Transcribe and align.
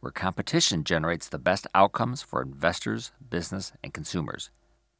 where 0.00 0.10
competition 0.10 0.82
generates 0.82 1.28
the 1.28 1.38
best 1.38 1.66
outcomes 1.74 2.22
for 2.22 2.42
investors, 2.42 3.12
business, 3.28 3.72
and 3.84 3.94
consumers. 3.94 4.50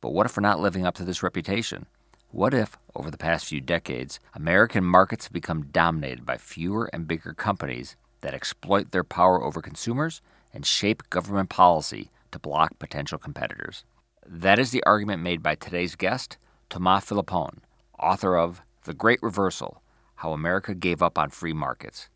But 0.01 0.13
what 0.13 0.27
if 0.27 0.37
we're 0.37 0.43
not 0.43 0.61
living 0.61 0.87
up 0.87 0.95
to 0.97 1.05
this 1.05 1.23
reputation? 1.23 1.87
What 2.31 2.55
if, 2.55 2.79
over 2.95 3.11
the 3.11 3.19
past 3.19 3.47
few 3.47 3.61
decades, 3.61 4.21
American 4.35 4.85
markets 4.85 5.25
have 5.25 5.33
become 5.33 5.67
dominated 5.73 6.25
by 6.25 6.37
fewer 6.37 6.89
and 6.93 7.09
bigger 7.09 7.33
companies 7.33 7.97
that 8.21 8.35
exploit 8.35 8.93
their 8.93 9.03
power 9.03 9.43
over 9.43 9.61
consumers 9.61 10.23
and 10.55 10.65
shape 10.65 11.11
government 11.11 11.49
policy 11.49 12.11
to 12.31 12.39
block 12.39 12.79
potential 12.79 13.19
competitors? 13.19 13.85
That 14.27 14.59
is 14.59 14.71
the 14.71 14.85
argument 14.85 15.23
made 15.23 15.43
by 15.43 15.57
today's 15.57 15.97
guest, 15.97 16.37
Thomas 16.69 17.05
Philippon, 17.05 17.63
author 17.99 18.37
of 18.37 18.63
The 18.85 18.95
Great 18.95 19.21
Reversal 19.23 19.83
How 20.17 20.33
America 20.33 20.75
Gave 20.75 21.03
Up 21.03 21.19
on 21.19 21.31
Free 21.31 21.53
Markets. 21.53 22.09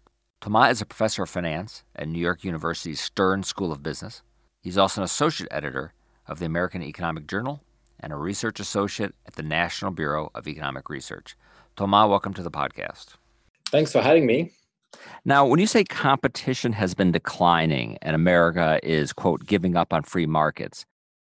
Thomas 0.44 0.72
is 0.72 0.82
a 0.82 0.84
professor 0.84 1.22
of 1.22 1.30
finance 1.30 1.84
at 1.96 2.06
New 2.06 2.18
York 2.18 2.44
University's 2.44 3.00
Stern 3.00 3.44
School 3.44 3.72
of 3.72 3.82
Business. 3.82 4.20
He's 4.60 4.76
also 4.76 5.00
an 5.00 5.06
associate 5.06 5.48
editor 5.50 5.94
of 6.28 6.38
the 6.38 6.44
American 6.44 6.82
Economic 6.82 7.26
Journal 7.26 7.62
and 7.98 8.12
a 8.12 8.16
research 8.16 8.60
associate 8.60 9.14
at 9.24 9.36
the 9.36 9.42
National 9.42 9.90
Bureau 9.90 10.30
of 10.34 10.46
Economic 10.46 10.90
Research. 10.90 11.34
Thomas, 11.76 12.10
welcome 12.10 12.34
to 12.34 12.42
the 12.42 12.50
podcast. 12.50 13.14
Thanks 13.70 13.90
for 13.90 14.02
having 14.02 14.26
me. 14.26 14.52
Now, 15.24 15.46
when 15.46 15.60
you 15.60 15.66
say 15.66 15.82
competition 15.82 16.74
has 16.74 16.92
been 16.92 17.10
declining 17.10 17.96
and 18.02 18.14
America 18.14 18.78
is, 18.82 19.14
quote, 19.14 19.46
giving 19.46 19.76
up 19.76 19.94
on 19.94 20.02
free 20.02 20.26
markets, 20.26 20.84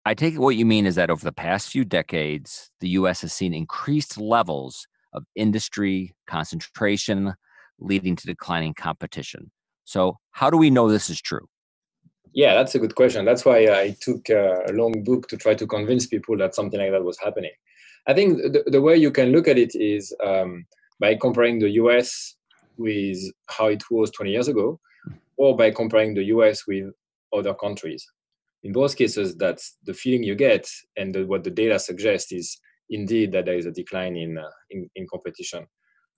I 0.04 0.16
take 0.16 0.34
it 0.34 0.40
what 0.40 0.56
you 0.56 0.66
mean 0.66 0.88
is 0.88 0.96
that 0.96 1.12
over 1.12 1.24
the 1.24 1.32
past 1.32 1.70
few 1.70 1.86
decades, 1.86 2.72
the 2.80 2.90
U.S. 2.90 3.22
has 3.22 3.34
seen 3.34 3.54
increased 3.54 4.18
levels 4.18 4.88
of 5.14 5.26
industry 5.36 6.16
concentration, 6.26 7.36
leading 7.80 8.16
to 8.16 8.26
declining 8.26 8.74
competition. 8.74 9.52
So, 9.84 10.18
how 10.32 10.50
do 10.50 10.58
we 10.58 10.70
know 10.70 10.90
this 10.90 11.10
is 11.10 11.22
true? 11.22 11.48
Yeah, 12.34 12.54
that's 12.56 12.76
a 12.76 12.80
good 12.80 12.96
question. 12.96 13.24
That's 13.24 13.46
why 13.46 13.68
I 13.68 13.96
took 14.02 14.28
a 14.30 14.66
long 14.74 15.04
book 15.04 15.30
to 15.30 15.38
try 15.38 15.56
to 15.56 15.66
convince 15.66 16.06
people 16.06 16.38
that 16.38 16.54
something 16.54 16.80
like 16.80 16.92
that 16.92 17.04
was 17.04 17.18
happening. 17.20 17.52
I 18.08 18.14
think 18.14 18.38
the, 18.38 18.64
the 18.68 18.82
way 18.82 18.98
you 18.98 19.12
can 19.12 19.32
look 19.32 19.48
at 19.48 19.58
it 19.58 19.74
is 19.74 20.14
um, 20.24 20.66
by 21.00 21.16
comparing 21.16 21.60
the 21.60 21.70
US 21.82 22.36
with 22.78 23.18
how 23.48 23.68
it 23.68 23.84
was 23.90 24.12
20 24.12 24.32
years 24.32 24.48
ago, 24.48 24.80
or 25.38 25.56
by 25.56 25.72
comparing 25.72 26.14
the 26.14 26.26
US 26.26 26.68
with 26.68 26.92
other 27.34 27.54
countries. 27.54 28.06
In 28.64 28.74
both 28.74 28.98
cases, 28.98 29.36
that's 29.36 29.78
the 29.86 29.94
feeling 29.94 30.24
you 30.24 30.36
get, 30.36 30.68
and 30.98 31.14
the, 31.14 31.26
what 31.26 31.44
the 31.44 31.52
data 31.52 31.80
suggests 31.80 32.32
is 32.32 32.58
indeed 32.90 33.32
that 33.32 33.46
there 33.46 33.58
is 33.58 33.66
a 33.66 33.72
decline 33.72 34.16
in, 34.16 34.38
uh, 34.38 34.50
in, 34.72 34.90
in 34.96 35.08
competition. 35.08 35.68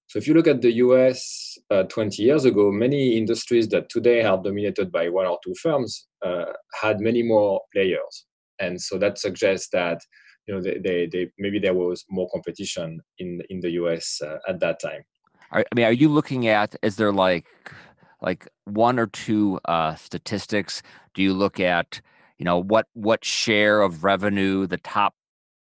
So 0.08 0.20
if 0.20 0.28
you 0.28 0.34
look 0.34 0.48
at 0.48 0.62
the 0.62 0.72
US 0.74 1.58
uh, 1.70 1.84
20 1.84 2.24
years 2.24 2.46
ago, 2.46 2.72
many 2.72 3.18
industries 3.18 3.68
that 3.70 3.90
today 3.90 4.22
are 4.24 4.42
dominated 4.42 4.90
by 4.92 5.10
one 5.10 5.28
or 5.28 5.38
two 5.44 5.54
firms 5.62 6.08
uh, 6.26 6.46
had 6.82 7.02
many 7.02 7.24
more 7.24 7.62
players. 7.74 8.26
And 8.60 8.82
so 8.82 8.98
that 9.00 9.18
suggests 9.18 9.70
that 9.74 10.00
you 10.48 10.56
know 10.56 10.62
they, 10.62 10.78
they, 10.80 11.08
they 11.12 11.30
maybe 11.38 11.60
there 11.60 11.74
was 11.74 12.06
more 12.10 12.30
competition 12.34 13.02
in 13.20 13.42
in 13.50 13.60
the 13.60 13.72
US 13.72 14.22
uh, 14.22 14.38
at 14.48 14.60
that 14.62 14.80
time. 14.80 15.04
I 15.52 15.64
mean, 15.76 15.86
are 15.86 15.92
you 15.92 16.10
looking 16.10 16.48
at 16.48 16.76
is 16.82 16.96
there 16.96 17.12
like 17.12 17.46
like 18.22 18.48
one 18.64 19.00
or 19.00 19.08
two 19.08 19.60
uh, 19.66 19.96
statistics? 19.96 20.82
Do 21.14 21.22
you 21.22 21.34
look 21.34 21.60
at 21.60 22.00
you 22.38 22.46
know 22.46 22.62
what 22.64 22.88
what 22.94 23.26
share 23.26 23.82
of 23.82 24.06
revenue 24.06 24.68
the 24.68 24.78
top 24.78 25.14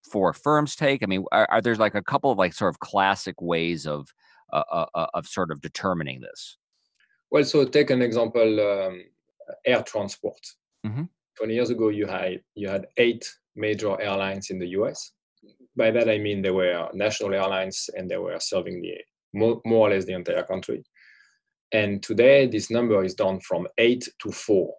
four 0.03 0.33
firms 0.33 0.75
take? 0.75 1.03
I 1.03 1.05
mean, 1.05 1.25
are, 1.31 1.47
are 1.51 1.61
there 1.61 1.75
like 1.75 1.95
a 1.95 2.01
couple 2.01 2.31
of 2.31 2.39
like 2.39 2.53
sort 2.53 2.73
of 2.73 2.79
classic 2.79 3.39
ways 3.39 3.85
of 3.85 4.11
uh, 4.53 4.63
uh, 4.71 4.85
uh, 4.95 5.07
of 5.13 5.27
sort 5.27 5.51
of 5.51 5.61
determining 5.61 6.21
this? 6.21 6.57
Well, 7.29 7.43
so 7.43 7.65
take 7.65 7.89
an 7.89 8.01
example: 8.01 8.59
um, 8.59 9.03
air 9.65 9.83
transport. 9.83 10.41
Mm-hmm. 10.85 11.03
Twenty 11.37 11.53
years 11.53 11.69
ago, 11.69 11.89
you 11.89 12.07
had 12.07 12.41
you 12.55 12.67
had 12.69 12.87
eight 12.97 13.29
major 13.55 13.99
airlines 14.01 14.49
in 14.49 14.59
the 14.59 14.69
U.S. 14.69 15.11
By 15.75 15.91
that 15.91 16.09
I 16.09 16.17
mean 16.17 16.41
they 16.41 16.51
were 16.51 16.89
national 16.93 17.33
airlines 17.33 17.89
and 17.95 18.09
they 18.09 18.17
were 18.17 18.39
serving 18.39 18.81
the 18.81 18.97
more, 19.33 19.61
more 19.65 19.87
or 19.87 19.91
less 19.91 20.05
the 20.05 20.13
entire 20.13 20.43
country. 20.43 20.83
And 21.71 22.03
today, 22.03 22.47
this 22.47 22.69
number 22.69 23.03
is 23.03 23.15
down 23.15 23.39
from 23.39 23.67
eight 23.77 24.07
to 24.21 24.31
four. 24.31 24.73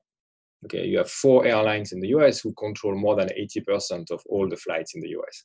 Okay, 0.66 0.86
you 0.86 0.98
have 0.98 1.10
four 1.10 1.46
airlines 1.46 1.92
in 1.92 2.00
the 2.00 2.08
US 2.08 2.40
who 2.40 2.52
control 2.54 2.94
more 2.94 3.16
than 3.16 3.30
80% 3.30 4.10
of 4.10 4.22
all 4.28 4.48
the 4.48 4.56
flights 4.56 4.94
in 4.94 5.00
the 5.00 5.08
US. 5.08 5.44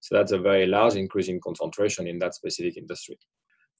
So 0.00 0.16
that's 0.16 0.32
a 0.32 0.38
very 0.38 0.66
large 0.66 0.94
increase 0.94 1.28
in 1.28 1.40
concentration 1.40 2.06
in 2.06 2.18
that 2.20 2.34
specific 2.34 2.76
industry. 2.76 3.18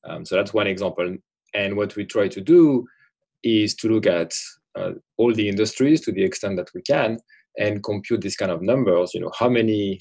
Um, 0.05 0.25
so 0.25 0.37
that's 0.37 0.55
one 0.55 0.67
example. 0.67 1.17
And 1.55 1.77
what 1.77 1.97
we 1.97 2.05
try 2.05 2.29
to 2.29 2.41
do 2.41 2.87
is 3.43 3.75
to 3.77 3.89
look 3.89 4.07
at 4.07 4.33
uh, 4.77 4.93
all 5.17 5.35
the 5.35 5.49
industries 5.49 6.01
to 6.03 6.13
the 6.13 6.25
extent 6.25 6.57
that 6.57 6.71
we 6.75 6.83
can 6.83 7.19
and 7.57 7.83
compute 7.83 8.21
these 8.21 8.37
kind 8.37 8.53
of 8.53 8.63
numbers. 8.63 9.13
You 9.15 9.21
know, 9.21 9.33
how 9.39 9.49
many 9.49 9.99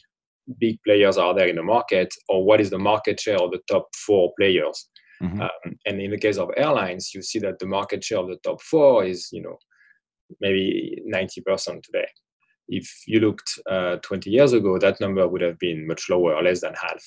big 0.60 0.78
players 0.86 1.18
are 1.18 1.34
there 1.34 1.48
in 1.48 1.56
the 1.56 1.64
market, 1.64 2.14
or 2.30 2.44
what 2.44 2.62
is 2.62 2.70
the 2.70 2.80
market 2.80 3.20
share 3.20 3.38
of 3.38 3.52
the 3.52 3.60
top 3.70 3.88
four 3.96 4.32
players? 4.40 4.90
Mm-hmm. 5.22 5.42
Um, 5.42 5.76
and 5.86 6.02
in 6.02 6.12
the 6.12 6.18
case 6.18 6.38
of 6.38 6.50
airlines, 6.56 7.14
you 7.14 7.22
see 7.22 7.40
that 7.40 7.60
the 7.60 7.66
market 7.66 8.04
share 8.04 8.20
of 8.20 8.28
the 8.28 8.38
top 8.44 8.62
four 8.62 9.04
is, 9.04 9.30
you 9.32 9.42
know, 9.42 9.58
maybe 10.42 11.02
90% 11.12 11.84
today. 11.84 12.08
If 12.68 12.88
you 13.08 13.20
looked 13.20 13.50
uh, 13.70 13.96
20 13.98 14.30
years 14.30 14.54
ago, 14.54 14.78
that 14.78 15.00
number 15.00 15.28
would 15.28 15.42
have 15.42 15.58
been 15.58 15.88
much 15.88 16.10
lower, 16.10 16.42
less 16.44 16.62
than 16.62 16.74
half 16.74 17.02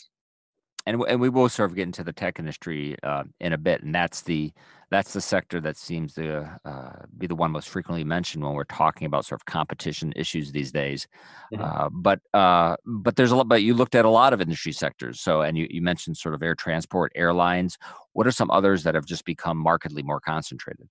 and 0.91 1.03
and 1.09 1.21
we 1.21 1.28
will 1.28 1.49
sort 1.49 1.71
of 1.71 1.77
get 1.77 1.84
into 1.84 2.03
the 2.03 2.12
tech 2.12 2.39
industry 2.39 2.97
uh, 3.05 3.23
in 3.41 3.53
a 3.53 3.59
bit, 3.59 3.83
and 3.83 3.95
that's 3.95 4.23
the 4.23 4.53
that's 4.91 5.12
the 5.12 5.21
sector 5.21 5.61
that 5.61 5.77
seems 5.77 6.15
to 6.15 6.61
uh, 6.65 7.05
be 7.17 7.28
the 7.28 7.34
one 7.34 7.53
most 7.53 7.69
frequently 7.69 8.03
mentioned 8.03 8.43
when 8.43 8.55
we're 8.55 8.65
talking 8.65 9.06
about 9.06 9.25
sort 9.25 9.41
of 9.41 9.45
competition 9.45 10.12
issues 10.17 10.50
these 10.50 10.73
days. 10.73 11.06
Mm-hmm. 11.55 11.62
Uh, 11.62 11.89
but 11.93 12.21
uh, 12.34 12.77
but 12.84 13.15
there's 13.15 13.31
a 13.31 13.37
lot. 13.37 13.49
But 13.49 13.62
you 13.62 13.75
looked 13.75 13.95
at 13.95 14.05
a 14.05 14.11
lot 14.11 14.33
of 14.33 14.41
industry 14.41 14.73
sectors. 14.73 15.21
So 15.21 15.43
and 15.43 15.56
you, 15.56 15.69
you 15.71 15.81
mentioned 15.81 16.17
sort 16.17 16.34
of 16.34 16.43
air 16.43 16.56
transport, 16.56 17.12
airlines. 17.15 17.79
What 18.12 18.27
are 18.27 18.33
some 18.33 18.50
others 18.50 18.83
that 18.83 18.97
have 18.97 19.06
just 19.06 19.25
become 19.25 19.56
markedly 19.56 20.03
more 20.03 20.21
concentrated? 20.21 20.89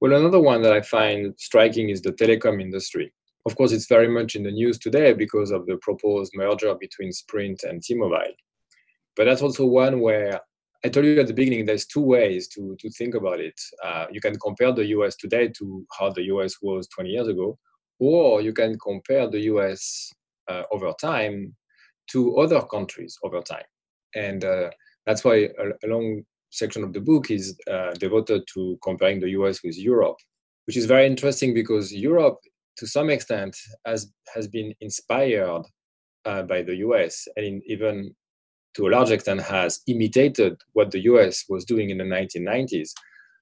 Well, 0.00 0.12
another 0.12 0.40
one 0.40 0.62
that 0.62 0.72
I 0.72 0.82
find 0.82 1.34
striking 1.36 1.88
is 1.88 2.00
the 2.00 2.12
telecom 2.12 2.60
industry. 2.60 3.12
Of 3.44 3.56
course, 3.56 3.72
it's 3.72 3.88
very 3.88 4.08
much 4.08 4.36
in 4.36 4.44
the 4.44 4.52
news 4.52 4.78
today 4.78 5.12
because 5.14 5.50
of 5.50 5.66
the 5.66 5.78
proposed 5.78 6.32
merger 6.36 6.72
between 6.76 7.10
Sprint 7.10 7.64
and 7.64 7.82
T-Mobile. 7.82 8.34
But 9.16 9.24
that's 9.24 9.42
also 9.42 9.66
one 9.66 10.00
where 10.00 10.40
I 10.84 10.88
told 10.88 11.06
you 11.06 11.20
at 11.20 11.28
the 11.28 11.34
beginning, 11.34 11.64
there's 11.64 11.86
two 11.86 12.00
ways 12.00 12.48
to, 12.48 12.76
to 12.80 12.90
think 12.90 13.14
about 13.14 13.38
it. 13.40 13.58
Uh, 13.84 14.06
you 14.10 14.20
can 14.20 14.38
compare 14.38 14.72
the 14.72 14.86
US 14.86 15.16
today 15.16 15.48
to 15.58 15.86
how 15.98 16.10
the 16.10 16.24
US 16.24 16.56
was 16.60 16.88
20 16.88 17.10
years 17.10 17.28
ago, 17.28 17.58
or 18.00 18.40
you 18.40 18.52
can 18.52 18.76
compare 18.78 19.28
the 19.30 19.40
US 19.42 20.10
uh, 20.48 20.62
over 20.72 20.92
time 21.00 21.54
to 22.10 22.36
other 22.38 22.62
countries 22.62 23.16
over 23.22 23.40
time. 23.40 23.64
And 24.14 24.44
uh, 24.44 24.70
that's 25.06 25.24
why 25.24 25.50
a, 25.58 25.68
a, 25.84 25.86
long 25.86 26.22
section 26.50 26.82
of 26.82 26.92
the 26.92 27.00
book 27.00 27.30
is 27.30 27.56
uh, 27.70 27.92
devoted 27.92 28.42
to 28.54 28.76
comparing 28.82 29.20
the 29.20 29.30
US 29.30 29.62
with 29.62 29.78
Europe, 29.78 30.16
which 30.66 30.76
is 30.76 30.86
very 30.86 31.06
interesting 31.06 31.54
because 31.54 31.94
Europe, 31.94 32.38
to 32.78 32.86
some 32.86 33.08
extent, 33.08 33.56
has, 33.86 34.12
has 34.34 34.48
been 34.48 34.74
inspired 34.80 35.62
uh, 36.24 36.42
by 36.42 36.62
the 36.62 36.76
US 36.76 37.26
and 37.36 37.46
in, 37.46 37.62
even 37.66 38.14
to 38.74 38.86
a 38.86 38.90
large 38.90 39.10
extent 39.10 39.42
has 39.42 39.80
imitated 39.86 40.56
what 40.72 40.90
the 40.90 41.00
US 41.00 41.44
was 41.48 41.64
doing 41.64 41.90
in 41.90 41.98
the 41.98 42.04
1990s 42.04 42.90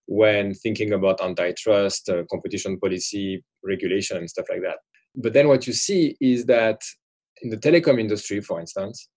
when 0.06 0.54
thinking 0.54 0.92
about 0.92 1.20
antitrust, 1.22 2.08
uh, 2.08 2.24
competition 2.30 2.78
policy, 2.80 3.44
regulation, 3.62 4.16
and 4.16 4.28
stuff 4.28 4.46
like 4.50 4.62
that. 4.62 4.78
But 5.14 5.32
then 5.32 5.48
what 5.48 5.66
you 5.66 5.72
see 5.72 6.16
is 6.20 6.46
that 6.46 6.80
in 7.42 7.50
the 7.50 7.56
telecom 7.56 8.00
industry, 8.00 8.40
for 8.40 8.60
instance, 8.60 9.08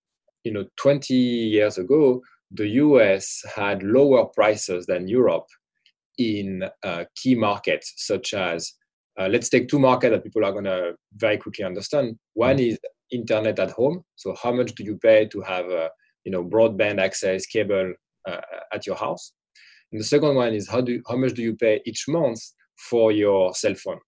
you 0.44 0.52
know, 0.52 0.66
20 0.78 1.14
years 1.14 1.78
ago, 1.78 2.22
the 2.52 2.68
US 2.68 3.42
had 3.56 3.82
lower 3.82 4.26
prices 4.26 4.86
than 4.86 5.08
Europe 5.08 5.48
in 6.20 6.64
uh, 6.84 7.06
key 7.16 7.34
markets, 7.34 7.94
such 7.98 8.34
as 8.34 8.72
uh, 9.20 9.28
let's 9.28 9.50
take 9.50 9.68
two 9.68 9.80
markets 9.80 10.12
that 10.12 10.24
people 10.24 10.46
are 10.46 10.52
going 10.52 10.64
to 10.64 10.94
very 11.16 11.38
quickly 11.38 11.66
understand. 11.66 12.18
One 12.34 12.58
mm-hmm. 12.58 12.70
is 12.70 12.80
internet 13.12 13.60
at 13.60 13.72
home. 13.72 14.04
So, 14.16 14.36
how 14.42 14.52
much 14.52 14.74
do 14.76 14.84
you 14.84 14.98
pay 14.98 15.26
to 15.28 15.42
have 15.42 15.66
a 15.66 15.90
you 16.26 16.32
know 16.32 16.44
broadband 16.44 17.00
access 17.00 17.46
cable 17.46 17.94
uh, 18.28 18.42
at 18.74 18.86
your 18.86 18.96
house 18.96 19.34
and 19.92 20.00
the 20.00 20.06
second 20.06 20.36
one 20.36 20.54
is 20.54 20.68
how 20.70 20.82
do 20.82 21.02
how 21.08 21.16
much 21.16 21.34
do 21.34 21.42
you 21.42 21.56
pay 21.56 21.82
each 21.86 22.06
month 22.08 22.40
for 22.90 23.12
your 23.12 23.54
cell 23.54 23.76
phone 23.76 24.00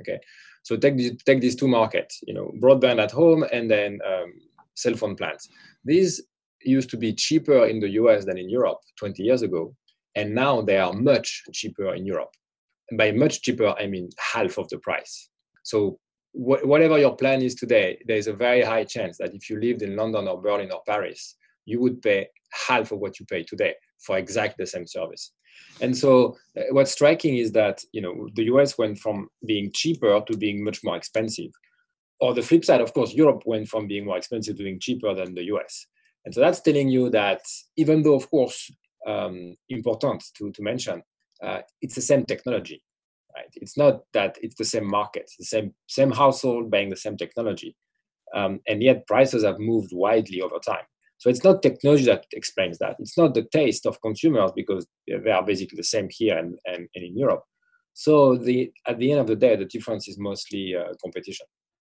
Okay, 0.00 0.18
so 0.62 0.76
take 0.76 0.96
these, 0.96 1.22
take 1.24 1.40
these 1.40 1.56
two 1.56 1.68
markets, 1.68 2.20
you 2.26 2.34
know, 2.34 2.50
broadband 2.60 3.02
at 3.02 3.10
home 3.10 3.44
and 3.52 3.70
then 3.70 3.98
um, 4.06 4.32
cell 4.74 4.94
phone 4.94 5.16
plans. 5.16 5.48
These 5.84 6.22
used 6.62 6.90
to 6.90 6.96
be 6.96 7.12
cheaper 7.12 7.66
in 7.66 7.80
the 7.80 7.90
US 7.90 8.24
than 8.24 8.38
in 8.38 8.48
Europe 8.48 8.78
20 8.98 9.22
years 9.22 9.42
ago, 9.42 9.74
and 10.14 10.34
now 10.34 10.62
they 10.62 10.78
are 10.78 10.92
much 10.92 11.42
cheaper 11.52 11.94
in 11.94 12.06
Europe. 12.06 12.30
And 12.90 12.98
by 12.98 13.12
much 13.12 13.42
cheaper, 13.42 13.74
I 13.78 13.86
mean 13.86 14.08
half 14.18 14.58
of 14.58 14.68
the 14.68 14.78
price. 14.78 15.28
So 15.62 15.98
wh- 16.32 16.64
whatever 16.64 16.98
your 16.98 17.16
plan 17.16 17.42
is 17.42 17.54
today, 17.54 17.98
there's 18.06 18.26
a 18.26 18.32
very 18.32 18.62
high 18.62 18.84
chance 18.84 19.18
that 19.18 19.34
if 19.34 19.48
you 19.48 19.60
lived 19.60 19.82
in 19.82 19.96
London 19.96 20.28
or 20.28 20.40
Berlin 20.40 20.72
or 20.72 20.82
Paris, 20.86 21.36
you 21.64 21.80
would 21.80 22.02
pay 22.02 22.28
half 22.66 22.92
of 22.92 22.98
what 22.98 23.18
you 23.20 23.26
pay 23.26 23.42
today 23.42 23.74
for 24.00 24.18
exactly 24.18 24.62
the 24.62 24.66
same 24.66 24.86
service. 24.86 25.32
And 25.80 25.96
so 25.96 26.36
uh, 26.56 26.62
what's 26.70 26.92
striking 26.92 27.36
is 27.36 27.52
that 27.52 27.82
you 27.92 28.00
know 28.00 28.28
the 28.34 28.44
US 28.44 28.78
went 28.78 28.98
from 28.98 29.28
being 29.46 29.70
cheaper 29.72 30.20
to 30.26 30.36
being 30.36 30.64
much 30.64 30.80
more 30.82 30.96
expensive. 30.96 31.50
Or 32.20 32.34
the 32.34 32.42
flip 32.42 32.64
side, 32.64 32.80
of 32.80 32.94
course, 32.94 33.14
Europe 33.14 33.42
went 33.46 33.68
from 33.68 33.88
being 33.88 34.04
more 34.04 34.16
expensive 34.16 34.56
to 34.56 34.62
being 34.62 34.78
cheaper 34.80 35.14
than 35.14 35.34
the 35.34 35.44
US. 35.54 35.86
And 36.24 36.32
so 36.32 36.40
that's 36.40 36.60
telling 36.60 36.88
you 36.88 37.10
that 37.10 37.42
even 37.76 38.02
though, 38.02 38.14
of 38.14 38.30
course, 38.30 38.70
um, 39.06 39.56
important 39.68 40.22
to, 40.38 40.52
to 40.52 40.62
mention, 40.62 41.02
uh, 41.42 41.60
it's 41.80 41.96
the 41.96 42.00
same 42.00 42.24
technology, 42.24 42.80
right? 43.34 43.52
It's 43.54 43.76
not 43.76 44.02
that 44.12 44.38
it's 44.40 44.56
the 44.56 44.64
same 44.64 44.88
market, 44.88 45.30
the 45.38 45.44
same 45.44 45.74
same 45.88 46.10
household 46.10 46.70
buying 46.70 46.90
the 46.90 46.96
same 46.96 47.16
technology, 47.16 47.76
um, 48.34 48.60
and 48.66 48.82
yet 48.82 49.06
prices 49.06 49.44
have 49.44 49.58
moved 49.58 49.90
widely 49.92 50.40
over 50.40 50.58
time. 50.58 50.84
So 51.18 51.30
it's 51.30 51.44
not 51.44 51.62
technology 51.62 52.04
that 52.06 52.26
explains 52.32 52.78
that. 52.78 52.96
It's 52.98 53.16
not 53.16 53.34
the 53.34 53.46
taste 53.52 53.86
of 53.86 54.00
consumers 54.02 54.50
because 54.56 54.88
they 55.06 55.30
are 55.30 55.44
basically 55.44 55.76
the 55.76 55.84
same 55.84 56.08
here 56.10 56.36
and, 56.36 56.56
and, 56.64 56.88
and 56.96 57.04
in 57.04 57.16
Europe. 57.16 57.44
So 57.94 58.36
the 58.36 58.72
at 58.86 58.98
the 58.98 59.12
end 59.12 59.20
of 59.20 59.26
the 59.26 59.36
day, 59.36 59.54
the 59.54 59.64
difference 59.64 60.08
is 60.08 60.18
mostly 60.18 60.74
uh, 60.74 60.94
competition. 61.00 61.46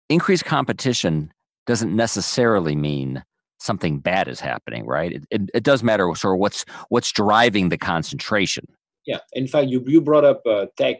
Increased 0.08 0.44
competition 0.44 1.32
doesn't 1.66 1.94
necessarily 1.94 2.76
mean 2.76 3.24
something 3.58 4.00
bad 4.00 4.28
is 4.28 4.40
happening, 4.40 4.84
right? 4.84 5.12
It, 5.12 5.24
it, 5.30 5.42
it, 5.54 5.62
does 5.62 5.82
matter 5.82 6.12
sort 6.14 6.34
of 6.34 6.40
what's 6.40 6.64
what's 6.88 7.12
driving 7.12 7.68
the 7.68 7.78
concentration. 7.78 8.66
Yeah, 9.06 9.18
in 9.32 9.46
fact, 9.46 9.68
you 9.68 9.82
you 9.86 10.00
brought 10.00 10.24
up 10.24 10.42
uh, 10.46 10.66
tech 10.76 10.96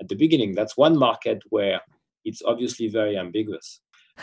at 0.00 0.08
the 0.08 0.16
beginning. 0.16 0.54
That's 0.54 0.76
one 0.76 0.96
market 0.96 1.42
where 1.50 1.80
it's 2.24 2.42
obviously 2.44 2.88
very 2.88 3.16
ambiguous. 3.16 3.80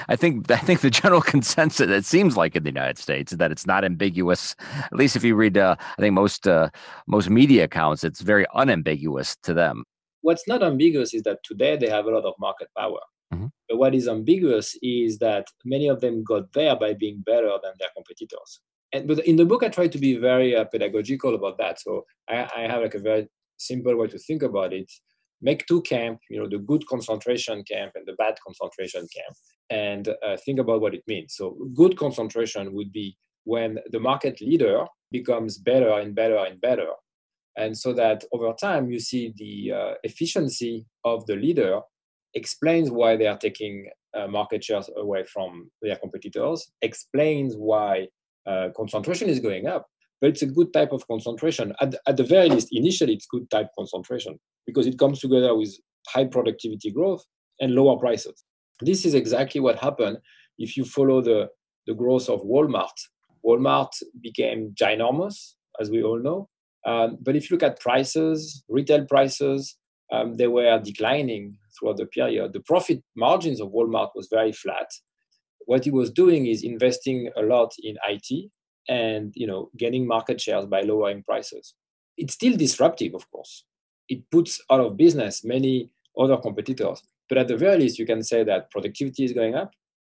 I 0.07 0.15
think 0.15 0.51
I 0.51 0.57
think 0.57 0.81
the 0.81 0.89
general 0.89 1.21
consensus 1.33 1.89
it 1.89 2.05
seems 2.05 2.35
like 2.35 2.55
in 2.55 2.63
the 2.63 2.69
United 2.69 2.97
States 2.97 3.33
that 3.33 3.51
it's 3.51 3.65
not 3.65 3.83
ambiguous. 3.83 4.55
At 4.59 4.93
least 4.93 5.15
if 5.15 5.23
you 5.23 5.35
read, 5.35 5.57
uh, 5.57 5.75
I 5.79 6.01
think 6.01 6.13
most 6.13 6.47
uh, 6.47 6.69
most 7.07 7.29
media 7.29 7.63
accounts, 7.65 8.03
it's 8.03 8.21
very 8.21 8.45
unambiguous 8.53 9.35
to 9.43 9.53
them. 9.53 9.83
What's 10.21 10.47
not 10.47 10.63
ambiguous 10.63 11.13
is 11.13 11.23
that 11.23 11.39
today 11.43 11.77
they 11.77 11.89
have 11.89 12.05
a 12.05 12.11
lot 12.11 12.25
of 12.25 12.33
market 12.39 12.67
power. 12.77 12.99
Mm-hmm. 13.33 13.47
But 13.69 13.77
what 13.77 13.95
is 13.95 14.07
ambiguous 14.07 14.77
is 14.81 15.17
that 15.19 15.47
many 15.63 15.87
of 15.87 16.01
them 16.01 16.23
got 16.23 16.51
there 16.53 16.75
by 16.75 16.93
being 16.93 17.23
better 17.25 17.51
than 17.63 17.73
their 17.79 17.89
competitors. 17.95 18.59
And 18.91 19.07
but 19.07 19.19
in 19.25 19.35
the 19.35 19.45
book, 19.45 19.63
I 19.63 19.69
try 19.69 19.87
to 19.87 19.97
be 19.97 20.17
very 20.17 20.55
uh, 20.55 20.65
pedagogical 20.65 21.35
about 21.35 21.57
that. 21.57 21.79
So 21.79 22.05
I, 22.29 22.49
I 22.55 22.61
have 22.61 22.81
like 22.81 22.95
a 22.95 22.99
very 22.99 23.27
simple 23.57 23.95
way 23.95 24.07
to 24.07 24.19
think 24.19 24.43
about 24.43 24.73
it 24.73 24.91
make 25.41 25.65
two 25.67 25.81
camp 25.81 26.19
you 26.29 26.39
know 26.39 26.47
the 26.47 26.57
good 26.57 26.85
concentration 26.87 27.63
camp 27.63 27.91
and 27.95 28.05
the 28.05 28.13
bad 28.13 28.35
concentration 28.45 29.07
camp 29.15 29.35
and 29.69 30.09
uh, 30.09 30.37
think 30.45 30.59
about 30.59 30.81
what 30.81 30.93
it 30.93 31.03
means. 31.07 31.35
So 31.35 31.57
good 31.73 31.97
concentration 31.97 32.73
would 32.73 32.91
be 32.91 33.17
when 33.43 33.79
the 33.91 33.99
market 33.99 34.41
leader 34.41 34.85
becomes 35.11 35.57
better 35.57 35.91
and 35.99 36.13
better 36.15 36.37
and 36.37 36.59
better. 36.61 36.89
And 37.57 37.77
so 37.77 37.93
that 37.93 38.23
over 38.33 38.53
time 38.53 38.91
you 38.91 38.99
see 38.99 39.33
the 39.37 39.71
uh, 39.71 39.93
efficiency 40.03 40.85
of 41.05 41.25
the 41.25 41.35
leader 41.35 41.79
explains 42.33 42.91
why 42.91 43.15
they 43.15 43.27
are 43.27 43.37
taking 43.37 43.89
uh, 44.13 44.27
market 44.27 44.63
shares 44.63 44.89
away 44.97 45.23
from 45.25 45.71
their 45.81 45.95
competitors 45.95 46.71
explains 46.81 47.55
why 47.55 48.07
uh, 48.45 48.69
concentration 48.75 49.29
is 49.29 49.39
going 49.39 49.67
up 49.67 49.87
but 50.21 50.29
it's 50.29 50.41
a 50.41 50.47
good 50.47 50.73
type 50.73 50.91
of 50.91 51.07
concentration. 51.07 51.73
At, 51.81 51.95
at 52.07 52.17
the 52.17 52.23
very 52.23 52.49
least, 52.49 52.69
initially, 52.71 53.13
it's 53.13 53.27
good 53.27 53.49
type 53.49 53.67
concentration 53.77 54.39
because 54.65 54.87
it 54.87 54.97
comes 54.97 55.19
together 55.19 55.55
with 55.55 55.75
high 56.07 56.25
productivity 56.25 56.91
growth 56.91 57.23
and 57.59 57.73
lower 57.73 57.97
prices. 57.97 58.43
This 58.81 59.05
is 59.05 59.13
exactly 59.13 59.61
what 59.61 59.79
happened 59.79 60.17
if 60.57 60.77
you 60.77 60.85
follow 60.85 61.21
the, 61.21 61.49
the 61.87 61.93
growth 61.93 62.29
of 62.29 62.41
Walmart. 62.41 62.95
Walmart 63.45 63.91
became 64.21 64.73
ginormous, 64.79 65.53
as 65.79 65.89
we 65.89 66.03
all 66.03 66.19
know. 66.19 66.49
Um, 66.85 67.17
but 67.21 67.35
if 67.35 67.49
you 67.49 67.55
look 67.55 67.63
at 67.63 67.79
prices, 67.79 68.63
retail 68.69 69.05
prices, 69.05 69.77
um, 70.11 70.35
they 70.35 70.47
were 70.47 70.79
declining 70.79 71.57
throughout 71.77 71.97
the 71.97 72.05
period. 72.05 72.53
The 72.53 72.59
profit 72.61 73.03
margins 73.15 73.59
of 73.59 73.69
Walmart 73.69 74.09
was 74.15 74.27
very 74.31 74.51
flat. 74.51 74.87
What 75.65 75.83
he 75.83 75.91
was 75.91 76.11
doing 76.11 76.45
is 76.45 76.63
investing 76.63 77.29
a 77.35 77.41
lot 77.41 77.73
in 77.81 77.95
IT, 78.07 78.51
and 78.87 79.33
you 79.35 79.47
know 79.47 79.69
getting 79.77 80.07
market 80.07 80.39
shares 80.39 80.65
by 80.65 80.81
lowering 80.81 81.23
prices. 81.23 81.73
It's 82.17 82.33
still 82.33 82.55
disruptive 82.55 83.13
of 83.13 83.29
course. 83.31 83.65
It 84.07 84.29
puts 84.31 84.61
out 84.71 84.81
of 84.81 84.97
business 84.97 85.43
many 85.43 85.89
other 86.17 86.37
competitors 86.37 87.01
but 87.27 87.37
at 87.37 87.47
the 87.47 87.57
very 87.57 87.79
least 87.79 87.99
you 87.99 88.05
can 88.05 88.23
say 88.23 88.43
that 88.43 88.71
productivity 88.71 89.23
is 89.23 89.33
going 89.33 89.55
up 89.55 89.71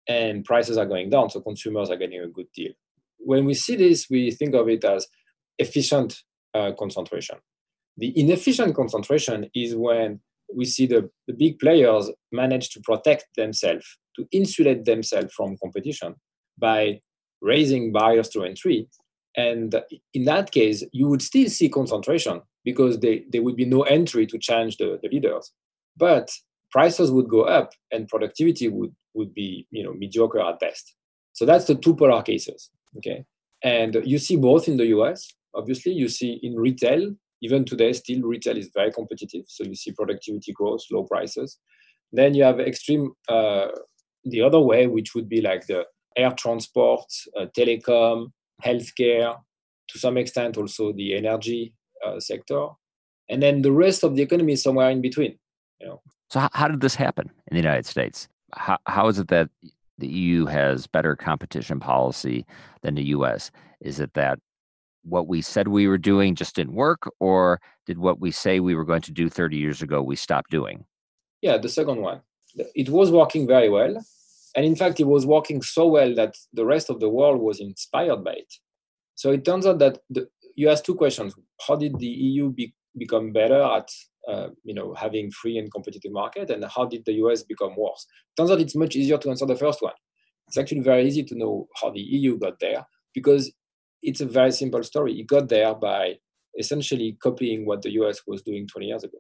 and 0.08 0.44
prices 0.44 0.78
are 0.78 0.86
going 0.86 1.10
down 1.10 1.30
so 1.30 1.40
consumers 1.40 1.90
are 1.90 1.96
getting 1.96 2.20
a 2.20 2.28
good 2.28 2.46
deal. 2.54 2.72
When 3.18 3.44
we 3.44 3.54
see 3.54 3.76
this 3.76 4.06
we 4.08 4.30
think 4.30 4.54
of 4.54 4.68
it 4.68 4.84
as 4.84 5.06
efficient 5.58 6.22
uh, 6.54 6.72
concentration. 6.78 7.36
The 7.96 8.18
inefficient 8.18 8.74
concentration 8.74 9.50
is 9.54 9.74
when 9.74 10.20
we 10.54 10.64
see 10.64 10.86
the, 10.86 11.10
the 11.26 11.34
big 11.34 11.58
players 11.58 12.10
manage 12.32 12.70
to 12.70 12.80
protect 12.80 13.26
themselves 13.36 13.98
to 14.16 14.26
insulate 14.32 14.84
themselves 14.84 15.32
from 15.34 15.56
competition 15.62 16.14
by 16.58 17.00
raising 17.40 17.92
barriers 17.92 18.28
to 18.30 18.44
entry. 18.44 18.88
And 19.36 19.80
in 20.12 20.24
that 20.24 20.50
case, 20.50 20.84
you 20.92 21.08
would 21.08 21.22
still 21.22 21.48
see 21.48 21.68
concentration 21.68 22.42
because 22.64 22.98
they, 22.98 23.24
there 23.30 23.42
would 23.42 23.56
be 23.56 23.64
no 23.64 23.82
entry 23.82 24.26
to 24.26 24.38
challenge 24.38 24.76
the, 24.76 24.98
the 25.02 25.08
leaders. 25.08 25.52
But 25.96 26.30
prices 26.70 27.10
would 27.10 27.28
go 27.28 27.42
up 27.42 27.72
and 27.90 28.08
productivity 28.08 28.68
would, 28.68 28.94
would 29.14 29.34
be 29.34 29.66
you 29.70 29.82
know, 29.82 29.92
mediocre 29.92 30.40
at 30.40 30.60
best. 30.60 30.94
So 31.32 31.46
that's 31.46 31.66
the 31.66 31.74
two 31.74 31.94
polar 31.94 32.22
cases. 32.22 32.70
Okay. 32.98 33.24
And 33.62 33.96
you 34.04 34.18
see 34.18 34.36
both 34.36 34.68
in 34.68 34.76
the 34.76 34.86
US. 34.86 35.28
Obviously, 35.54 35.92
you 35.92 36.08
see 36.08 36.40
in 36.42 36.56
retail, 36.56 37.12
even 37.42 37.64
today, 37.64 37.92
still 37.92 38.22
retail 38.22 38.56
is 38.56 38.70
very 38.74 38.92
competitive. 38.92 39.44
So 39.48 39.64
you 39.64 39.74
see 39.74 39.92
productivity 39.92 40.52
growth, 40.52 40.82
low 40.90 41.04
prices. 41.04 41.58
Then 42.12 42.34
you 42.34 42.44
have 42.44 42.60
extreme 42.60 43.12
uh, 43.28 43.68
the 44.24 44.42
other 44.42 44.60
way, 44.60 44.86
which 44.86 45.14
would 45.14 45.28
be 45.28 45.40
like 45.40 45.66
the 45.66 45.84
air 46.16 46.32
transport, 46.32 47.04
uh, 47.38 47.46
telecom, 47.56 48.32
healthcare, 48.62 49.36
to 49.88 49.98
some 49.98 50.16
extent 50.16 50.56
also 50.56 50.92
the 50.92 51.16
energy 51.16 51.74
uh, 52.04 52.20
sector, 52.20 52.68
and 53.28 53.42
then 53.42 53.62
the 53.62 53.72
rest 53.72 54.04
of 54.04 54.16
the 54.16 54.22
economy 54.22 54.54
is 54.54 54.62
somewhere 54.62 54.90
in 54.90 55.00
between. 55.00 55.38
You 55.80 55.86
know. 55.88 56.02
So 56.30 56.40
how, 56.40 56.48
how 56.52 56.68
did 56.68 56.80
this 56.80 56.94
happen 56.94 57.30
in 57.48 57.56
the 57.56 57.62
United 57.62 57.86
States? 57.86 58.28
How, 58.52 58.78
how 58.86 59.08
is 59.08 59.18
it 59.18 59.28
that 59.28 59.48
the 59.98 60.08
EU 60.08 60.46
has 60.46 60.86
better 60.86 61.14
competition 61.16 61.80
policy 61.80 62.46
than 62.82 62.94
the 62.94 63.04
US? 63.04 63.50
Is 63.80 64.00
it 64.00 64.12
that 64.14 64.38
what 65.02 65.26
we 65.26 65.40
said 65.42 65.68
we 65.68 65.88
were 65.88 65.98
doing 65.98 66.34
just 66.34 66.54
didn't 66.54 66.74
work, 66.74 67.08
or 67.20 67.60
did 67.86 67.98
what 67.98 68.20
we 68.20 68.30
say 68.30 68.60
we 68.60 68.74
were 68.74 68.84
going 68.84 69.02
to 69.02 69.12
do 69.12 69.28
30 69.28 69.56
years 69.56 69.82
ago 69.82 70.02
we 70.02 70.16
stopped 70.16 70.50
doing? 70.50 70.84
Yeah, 71.40 71.56
the 71.58 71.68
second 71.68 72.00
one. 72.02 72.20
It 72.74 72.88
was 72.88 73.10
working 73.10 73.46
very 73.46 73.68
well, 73.68 74.02
and 74.56 74.66
in 74.66 74.76
fact, 74.76 75.00
it 75.00 75.06
was 75.06 75.26
working 75.26 75.62
so 75.62 75.86
well 75.86 76.14
that 76.14 76.34
the 76.52 76.64
rest 76.64 76.90
of 76.90 77.00
the 77.00 77.08
world 77.08 77.40
was 77.40 77.60
inspired 77.60 78.24
by 78.24 78.32
it. 78.32 78.52
So 79.14 79.30
it 79.30 79.44
turns 79.44 79.66
out 79.66 79.78
that 79.78 79.98
the, 80.08 80.28
you 80.56 80.68
asked 80.68 80.84
two 80.84 80.94
questions: 80.94 81.34
How 81.66 81.76
did 81.76 81.98
the 81.98 82.06
EU 82.06 82.50
be, 82.50 82.74
become 82.98 83.32
better 83.32 83.62
at 83.62 83.88
uh, 84.28 84.48
you 84.64 84.74
know 84.74 84.94
having 84.94 85.30
free 85.30 85.58
and 85.58 85.72
competitive 85.72 86.12
market, 86.12 86.50
and 86.50 86.64
how 86.64 86.86
did 86.86 87.04
the 87.04 87.14
US 87.24 87.42
become 87.42 87.74
worse? 87.76 88.06
Turns 88.36 88.50
out 88.50 88.60
it's 88.60 88.76
much 88.76 88.96
easier 88.96 89.18
to 89.18 89.30
answer 89.30 89.46
the 89.46 89.56
first 89.56 89.82
one. 89.82 89.94
It's 90.48 90.58
actually 90.58 90.80
very 90.80 91.06
easy 91.06 91.22
to 91.24 91.38
know 91.38 91.68
how 91.80 91.90
the 91.90 92.00
EU 92.00 92.36
got 92.36 92.58
there 92.60 92.84
because 93.14 93.52
it's 94.02 94.20
a 94.20 94.26
very 94.26 94.50
simple 94.50 94.82
story. 94.82 95.20
It 95.20 95.28
got 95.28 95.48
there 95.48 95.74
by 95.74 96.16
essentially 96.58 97.16
copying 97.22 97.66
what 97.66 97.82
the 97.82 97.92
US 97.92 98.22
was 98.26 98.42
doing 98.42 98.66
20 98.66 98.86
years 98.86 99.04
ago. 99.04 99.18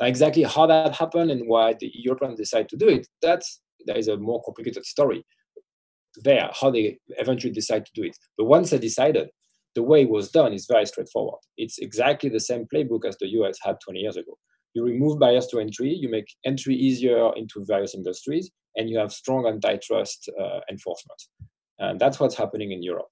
Now, 0.00 0.06
exactly 0.06 0.42
how 0.42 0.66
that 0.66 0.94
happened 0.94 1.30
and 1.30 1.46
why 1.46 1.74
the 1.78 1.90
Europeans 1.94 2.38
decided 2.38 2.68
to 2.70 2.76
do 2.76 2.88
it, 2.88 3.06
that's 3.22 3.60
there 3.86 3.98
is 3.98 4.08
a 4.08 4.16
more 4.16 4.42
complicated 4.44 4.84
story 4.84 5.24
there, 6.22 6.50
how 6.52 6.70
they 6.70 6.98
eventually 7.18 7.52
decide 7.52 7.84
to 7.86 7.92
do 7.94 8.04
it. 8.04 8.16
But 8.38 8.44
once 8.44 8.70
they 8.70 8.78
decided, 8.78 9.28
the 9.74 9.82
way 9.82 10.02
it 10.02 10.10
was 10.10 10.30
done 10.30 10.52
is 10.52 10.66
very 10.66 10.86
straightforward. 10.86 11.40
It's 11.56 11.78
exactly 11.78 12.30
the 12.30 12.40
same 12.40 12.66
playbook 12.72 13.04
as 13.04 13.16
the 13.18 13.28
US 13.40 13.58
had 13.62 13.76
20 13.84 13.98
years 13.98 14.16
ago. 14.16 14.38
You 14.74 14.84
remove 14.84 15.18
barriers 15.18 15.46
to 15.48 15.60
entry, 15.60 15.92
you 15.92 16.08
make 16.08 16.26
entry 16.44 16.74
easier 16.74 17.32
into 17.36 17.64
various 17.64 17.94
industries, 17.94 18.50
and 18.76 18.90
you 18.90 18.98
have 18.98 19.12
strong 19.12 19.46
antitrust 19.46 20.28
uh, 20.40 20.60
enforcement. 20.70 21.20
And 21.78 22.00
that's 22.00 22.20
what's 22.20 22.36
happening 22.36 22.72
in 22.72 22.82
Europe. 22.82 23.08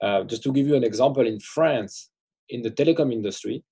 Uh, 0.00 0.24
just 0.24 0.42
to 0.44 0.52
give 0.52 0.66
you 0.66 0.74
an 0.74 0.84
example, 0.84 1.26
in 1.26 1.38
France, 1.40 2.10
in 2.48 2.62
the 2.62 2.70
telecom 2.70 3.12
industry, 3.12 3.64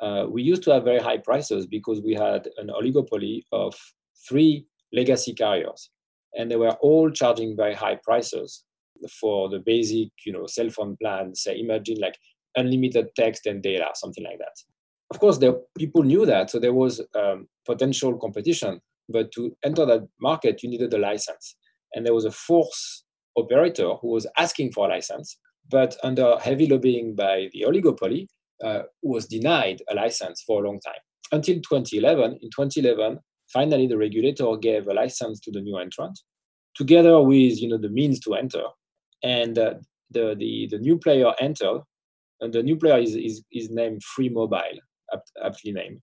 uh, 0.00 0.26
we 0.28 0.42
used 0.42 0.62
to 0.64 0.72
have 0.72 0.84
very 0.84 0.98
high 0.98 1.18
prices 1.18 1.66
because 1.66 2.00
we 2.00 2.14
had 2.14 2.48
an 2.56 2.68
oligopoly 2.68 3.42
of 3.52 3.74
three 4.28 4.66
legacy 4.94 5.34
carriers, 5.34 5.90
and 6.34 6.50
they 6.50 6.56
were 6.56 6.76
all 6.80 7.10
charging 7.10 7.56
very 7.56 7.74
high 7.74 7.98
prices 8.02 8.64
for 9.20 9.48
the 9.48 9.58
basic, 9.58 10.08
you 10.24 10.32
know, 10.32 10.46
cell 10.46 10.70
phone 10.70 10.96
plan. 11.00 11.34
Say, 11.34 11.58
imagine 11.58 11.98
like 12.00 12.16
unlimited 12.56 13.08
text 13.16 13.46
and 13.46 13.62
data, 13.62 13.88
something 13.94 14.24
like 14.24 14.38
that. 14.38 14.56
Of 15.10 15.20
course, 15.20 15.38
the 15.38 15.62
people 15.76 16.02
knew 16.02 16.24
that, 16.26 16.50
so 16.50 16.58
there 16.58 16.72
was 16.72 17.00
um, 17.14 17.48
potential 17.66 18.16
competition. 18.18 18.80
But 19.08 19.32
to 19.32 19.54
enter 19.64 19.84
that 19.84 20.08
market, 20.20 20.62
you 20.62 20.70
needed 20.70 20.94
a 20.94 20.98
license, 20.98 21.56
and 21.92 22.06
there 22.06 22.14
was 22.14 22.24
a 22.24 22.30
fourth 22.30 23.02
operator 23.36 23.94
who 24.00 24.08
was 24.08 24.26
asking 24.38 24.72
for 24.72 24.86
a 24.86 24.88
license, 24.88 25.36
but 25.70 25.96
under 26.02 26.36
heavy 26.38 26.66
lobbying 26.66 27.14
by 27.14 27.48
the 27.52 27.64
oligopoly, 27.66 28.28
uh, 28.62 28.82
was 29.02 29.26
denied 29.26 29.82
a 29.90 29.94
license 29.94 30.42
for 30.46 30.62
a 30.62 30.66
long 30.66 30.80
time 30.80 31.00
until 31.32 31.56
2011. 31.56 32.38
In 32.40 32.50
2011, 32.50 33.18
finally, 33.54 33.86
the 33.86 33.96
regulator 33.96 34.56
gave 34.60 34.86
a 34.86 34.92
license 34.92 35.40
to 35.40 35.50
the 35.50 35.62
new 35.62 35.78
entrant, 35.78 36.18
together 36.74 37.20
with 37.22 37.62
you 37.62 37.68
know 37.68 37.78
the 37.78 37.88
means 38.00 38.20
to 38.20 38.34
enter, 38.34 38.64
and 39.22 39.58
uh, 39.58 39.74
the, 40.10 40.34
the 40.38 40.68
the 40.72 40.78
new 40.78 40.98
player 40.98 41.32
entered, 41.40 41.80
and 42.40 42.52
the 42.52 42.62
new 42.62 42.76
player 42.76 42.98
is 42.98 43.14
is, 43.14 43.42
is 43.52 43.70
named 43.70 44.02
Free 44.02 44.28
Mobile, 44.28 44.78
aptly 45.42 45.72
named. 45.72 46.00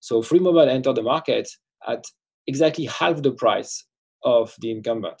So 0.00 0.22
Free 0.22 0.38
Mobile 0.38 0.68
entered 0.68 0.96
the 0.96 1.02
market 1.02 1.48
at 1.86 2.04
exactly 2.46 2.86
half 2.86 3.22
the 3.22 3.32
price 3.32 3.84
of 4.22 4.54
the 4.60 4.70
incumbent. 4.70 5.20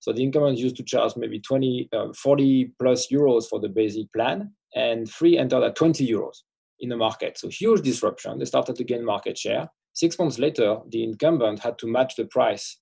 So 0.00 0.12
the 0.12 0.22
incumbent 0.22 0.58
used 0.58 0.76
to 0.76 0.82
charge 0.82 1.12
maybe 1.16 1.40
20, 1.40 1.90
uh, 1.92 2.12
40 2.14 2.72
plus 2.78 3.08
euros 3.08 3.44
for 3.48 3.60
the 3.60 3.68
basic 3.68 4.10
plan, 4.12 4.50
and 4.74 5.10
Free 5.10 5.36
entered 5.36 5.62
at 5.62 5.76
20 5.76 6.08
euros 6.08 6.36
in 6.80 6.88
the 6.88 6.96
market. 6.96 7.38
So 7.38 7.48
huge 7.48 7.82
disruption. 7.82 8.38
They 8.38 8.46
started 8.46 8.76
to 8.76 8.84
gain 8.84 9.04
market 9.04 9.36
share. 9.36 9.68
Six 10.00 10.18
months 10.18 10.38
later, 10.38 10.78
the 10.88 11.04
incumbent 11.04 11.58
had 11.58 11.76
to 11.80 11.86
match 11.86 12.16
the 12.16 12.24
price 12.24 12.78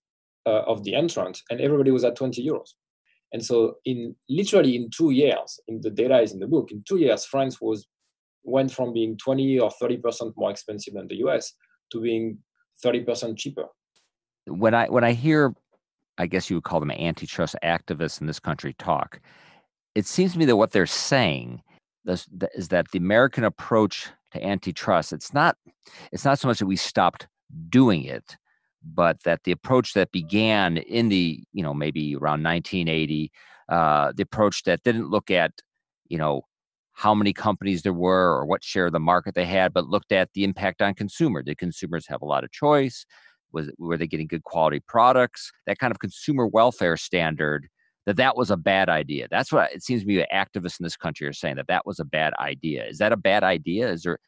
uh, 0.47 0.63
of 0.69 0.85
the 0.85 0.95
entrant, 0.95 1.43
and 1.51 1.61
everybody 1.61 1.91
was 1.91 2.05
at 2.05 2.15
20 2.15 2.47
euros. 2.47 2.69
And 3.33 3.45
so, 3.45 3.75
in 3.85 4.15
literally 4.29 4.77
in 4.77 4.89
two 4.97 5.11
years, 5.11 5.59
in 5.67 5.81
the 5.81 5.91
data 5.91 6.21
is 6.21 6.33
in 6.33 6.39
the 6.39 6.47
book. 6.47 6.71
In 6.71 6.85
two 6.87 6.99
years, 6.99 7.25
France 7.25 7.61
was 7.61 7.89
went 8.45 8.71
from 8.71 8.93
being 8.93 9.19
20 9.19 9.59
or 9.59 9.69
30 9.69 9.97
percent 9.97 10.33
more 10.37 10.53
expensive 10.53 10.95
than 10.95 11.09
the 11.09 11.17
US 11.27 11.55
to 11.91 12.01
being 12.01 12.39
30 12.85 13.01
percent 13.01 13.37
cheaper. 13.37 13.67
When 14.47 14.73
I 14.73 14.89
when 14.89 15.03
I 15.03 15.11
hear, 15.11 15.53
I 16.19 16.27
guess 16.27 16.49
you 16.49 16.55
would 16.59 16.65
call 16.71 16.79
them 16.79 16.93
antitrust 16.93 17.57
activists 17.65 18.21
in 18.21 18.29
this 18.29 18.39
country 18.39 18.77
talk, 18.79 19.19
it 19.97 20.07
seems 20.07 20.35
to 20.35 20.39
me 20.39 20.45
that 20.45 20.57
what 20.57 20.71
they're 20.71 20.87
saying 20.87 21.63
is, 22.07 22.29
is 22.55 22.69
that 22.69 22.93
the 22.93 22.99
American 22.99 23.43
approach 23.43 24.09
to 24.33 24.45
antitrust 24.45 25.13
it's 25.13 25.33
not 25.33 25.57
it's 26.13 26.25
not 26.25 26.39
so 26.39 26.49
much 26.49 26.59
that 26.59 26.67
we 26.67 26.77
stopped 26.77 27.27
doing 27.69 28.05
it 28.05 28.37
but 28.85 29.23
that 29.25 29.43
the 29.45 29.53
approach 29.53 29.95
that 29.95 30.13
began 30.13 30.77
in 30.77 31.09
the 31.09 31.43
you 31.53 31.63
know 31.63 31.75
maybe 31.75 32.15
around 32.15 32.43
1980 32.43 33.31
uh, 33.69 34.13
the 34.17 34.23
approach 34.23 34.63
that 34.65 34.83
didn't 34.83 35.11
look 35.11 35.31
at 35.31 35.53
you 36.09 36.19
know 36.19 36.43
how 36.99 37.15
many 37.15 37.33
companies 37.33 37.83
there 37.83 37.93
were 37.93 38.37
or 38.37 38.45
what 38.45 38.65
share 38.65 38.87
of 38.87 38.93
the 38.93 38.99
market 38.99 39.37
they 39.37 39.45
had 39.45 39.73
but 39.73 39.87
looked 39.87 40.11
at 40.11 40.33
the 40.35 40.43
impact 40.43 40.83
on 40.83 40.95
consumer. 40.95 41.43
Did 41.43 41.57
consumers 41.57 42.09
have 42.09 42.23
a 42.23 42.27
lot 42.27 42.43
of 42.43 42.51
choice? 42.51 43.07
Was 43.53 43.71
were 43.79 43.97
they 43.97 44.09
getting 44.09 44.27
good 44.27 44.43
quality 44.43 44.81
products? 44.81 45.53
That 45.67 45.79
kind 45.79 45.93
of 45.93 46.01
consumer 46.01 46.45
welfare 46.45 46.97
standard 46.97 47.69
that 48.09 48.17
that 48.17 48.39
was 48.39 48.51
a 48.51 48.57
bad 48.57 48.89
idea. 48.89 49.29
That's 49.31 49.53
what 49.53 49.71
it 49.71 49.83
seems 49.83 50.01
to 50.01 50.09
me 50.09 50.25
activists 50.33 50.81
in 50.81 50.85
this 50.85 50.97
country 50.97 51.27
are 51.27 51.33
saying 51.35 51.57
that 51.57 51.67
that 51.67 51.85
was 51.85 52.01
a 52.01 52.07
bad 52.07 52.33
idea. 52.41 52.87
Is 52.87 52.97
that 52.99 53.13
a 53.13 53.19
bad 53.19 53.45
idea? 53.45 53.93
Is 53.93 54.03
there, 54.03 54.19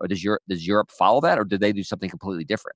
or 0.00 0.08
does 0.08 0.24
Europe 0.24 0.42
does 0.48 0.66
Europe 0.66 0.90
follow 0.90 1.20
that, 1.20 1.38
or 1.38 1.44
did 1.44 1.60
they 1.60 1.72
do 1.72 1.84
something 1.84 2.10
completely 2.10 2.42
different? 2.42 2.74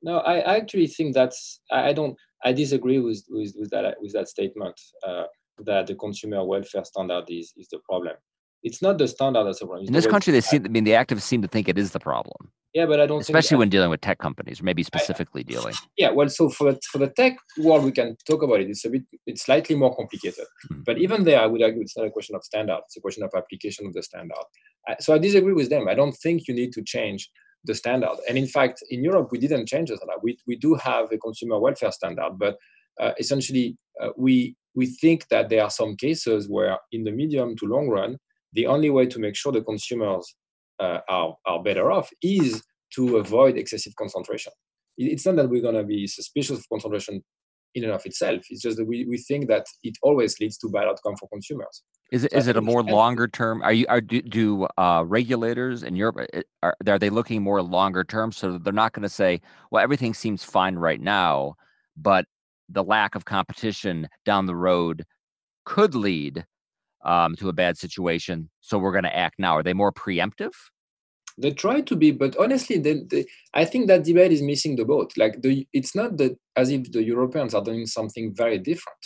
No, 0.00 0.20
I, 0.20 0.38
I 0.38 0.56
actually 0.56 0.86
think 0.86 1.12
that's 1.12 1.60
I 1.70 1.92
don't 1.92 2.16
I 2.42 2.54
disagree 2.54 3.00
with 3.00 3.22
with, 3.28 3.52
with 3.58 3.68
that 3.68 3.96
with 4.00 4.14
that 4.14 4.28
statement 4.28 4.80
uh, 5.06 5.24
that 5.58 5.88
the 5.88 5.94
consumer 5.94 6.42
welfare 6.42 6.86
standard 6.86 7.26
is 7.28 7.52
is 7.58 7.68
the 7.68 7.80
problem. 7.86 8.16
It's 8.64 8.80
not 8.80 8.98
the 8.98 9.06
standard 9.06 9.44
that's 9.44 9.60
the 9.60 9.66
problem. 9.66 9.86
in 9.86 9.92
this 9.92 10.06
country, 10.06 10.32
they 10.32 10.40
seem. 10.40 10.64
I 10.64 10.68
mean, 10.68 10.84
the 10.84 10.92
activists 10.92 11.22
seem 11.22 11.42
to 11.42 11.48
think 11.48 11.68
it 11.68 11.78
is 11.78 11.92
the 11.92 12.00
problem. 12.00 12.50
Yeah, 12.72 12.86
but 12.86 12.98
I 12.98 13.06
don't. 13.06 13.20
Especially 13.20 13.58
when 13.58 13.68
dealing 13.68 13.90
with 13.90 14.00
tech 14.00 14.18
companies, 14.18 14.60
or 14.60 14.64
maybe 14.64 14.82
specifically 14.82 15.44
I, 15.46 15.52
dealing. 15.52 15.74
Yeah, 15.96 16.10
well, 16.10 16.28
so 16.28 16.48
for 16.48 16.74
for 16.90 16.98
the 16.98 17.08
tech 17.08 17.36
world, 17.58 17.84
we 17.84 17.92
can 17.92 18.16
talk 18.28 18.42
about 18.42 18.60
it. 18.60 18.70
It's 18.70 18.84
a 18.84 18.90
bit, 18.90 19.02
it's 19.26 19.44
slightly 19.44 19.76
more 19.76 19.94
complicated. 19.94 20.46
Mm-hmm. 20.72 20.82
But 20.84 20.98
even 20.98 21.24
there, 21.24 21.40
I 21.40 21.46
would 21.46 21.62
argue 21.62 21.82
it's 21.82 21.96
not 21.96 22.06
a 22.06 22.10
question 22.10 22.34
of 22.34 22.42
standard. 22.42 22.80
It's 22.86 22.96
a 22.96 23.00
question 23.00 23.22
of 23.22 23.30
application 23.36 23.86
of 23.86 23.92
the 23.92 24.02
standard. 24.02 24.44
so 24.98 25.14
I 25.14 25.18
disagree 25.18 25.52
with 25.52 25.68
them. 25.68 25.86
I 25.86 25.94
don't 25.94 26.16
think 26.16 26.48
you 26.48 26.54
need 26.54 26.72
to 26.72 26.82
change 26.82 27.30
the 27.64 27.74
standard. 27.74 28.16
And 28.28 28.36
in 28.36 28.46
fact, 28.46 28.82
in 28.90 29.04
Europe, 29.04 29.28
we 29.30 29.38
didn't 29.38 29.66
change 29.68 29.90
the 29.90 29.96
standard. 29.96 30.20
We 30.22 30.38
we 30.46 30.56
do 30.56 30.74
have 30.74 31.12
a 31.12 31.18
consumer 31.18 31.58
welfare 31.60 31.92
standard, 31.92 32.32
but 32.38 32.56
uh, 33.00 33.12
essentially, 33.18 33.76
uh, 34.00 34.10
we 34.16 34.56
we 34.74 34.86
think 34.86 35.28
that 35.28 35.48
there 35.48 35.62
are 35.62 35.70
some 35.70 35.96
cases 35.96 36.48
where, 36.48 36.78
in 36.90 37.04
the 37.04 37.12
medium 37.12 37.56
to 37.56 37.66
long 37.66 37.88
run, 37.88 38.18
the 38.54 38.66
only 38.66 38.90
way 38.90 39.06
to 39.06 39.18
make 39.18 39.36
sure 39.36 39.52
the 39.52 39.62
consumers 39.62 40.34
uh, 40.80 41.00
are, 41.08 41.36
are 41.46 41.62
better 41.62 41.92
off 41.92 42.08
is 42.22 42.62
to 42.94 43.18
avoid 43.18 43.56
excessive 43.56 43.94
concentration. 43.96 44.52
It's 44.96 45.26
not 45.26 45.36
that 45.36 45.50
we're 45.50 45.62
going 45.62 45.74
to 45.74 45.84
be 45.84 46.06
suspicious 46.06 46.58
of 46.58 46.68
concentration 46.68 47.22
in 47.74 47.84
and 47.84 47.92
of 47.92 48.06
itself. 48.06 48.42
It's 48.50 48.62
just 48.62 48.76
that 48.76 48.86
we, 48.86 49.04
we 49.04 49.18
think 49.18 49.48
that 49.48 49.66
it 49.82 49.96
always 50.02 50.38
leads 50.38 50.56
to 50.58 50.68
bad 50.68 50.86
outcome 50.86 51.16
for 51.16 51.28
consumers. 51.28 51.82
Is 52.12 52.24
it, 52.24 52.30
so 52.30 52.38
is 52.38 52.46
it 52.46 52.56
a 52.56 52.60
more 52.60 52.84
longer 52.84 53.26
term? 53.26 53.62
Are 53.62 53.72
you 53.72 53.86
are 53.88 54.00
do, 54.00 54.22
do 54.22 54.68
uh, 54.78 55.02
regulators 55.04 55.82
in 55.82 55.96
Europe 55.96 56.28
uh, 56.32 56.42
are, 56.62 56.76
are 56.86 56.98
they 56.98 57.10
looking 57.10 57.42
more 57.42 57.60
longer 57.62 58.04
term? 58.04 58.30
So 58.30 58.58
they're 58.58 58.72
not 58.72 58.92
going 58.92 59.02
to 59.02 59.08
say, 59.08 59.40
well, 59.70 59.82
everything 59.82 60.14
seems 60.14 60.44
fine 60.44 60.76
right 60.76 61.00
now, 61.00 61.56
but 61.96 62.26
the 62.68 62.84
lack 62.84 63.16
of 63.16 63.24
competition 63.24 64.08
down 64.24 64.46
the 64.46 64.54
road 64.54 65.04
could 65.64 65.96
lead 65.96 66.46
um, 67.04 67.36
to 67.36 67.48
a 67.48 67.52
bad 67.52 67.76
situation. 67.76 68.50
So 68.60 68.78
we're 68.78 68.92
going 68.92 69.04
to 69.04 69.16
act 69.16 69.38
now. 69.38 69.56
Are 69.56 69.62
they 69.62 69.72
more 69.72 69.92
preemptive? 69.92 70.52
They 71.36 71.50
try 71.50 71.80
to 71.80 71.96
be, 71.96 72.12
but 72.12 72.36
honestly, 72.38 72.78
they, 72.78 73.02
they, 73.10 73.26
I 73.54 73.64
think 73.64 73.88
that 73.88 74.04
debate 74.04 74.32
is 74.32 74.42
missing 74.42 74.76
the 74.76 74.84
boat. 74.84 75.12
Like 75.16 75.42
the, 75.42 75.66
it's 75.72 75.94
not 75.94 76.16
that 76.18 76.38
as 76.56 76.70
if 76.70 76.92
the 76.92 77.02
Europeans 77.02 77.54
are 77.54 77.64
doing 77.64 77.86
something 77.86 78.32
very 78.34 78.58
different. 78.58 78.98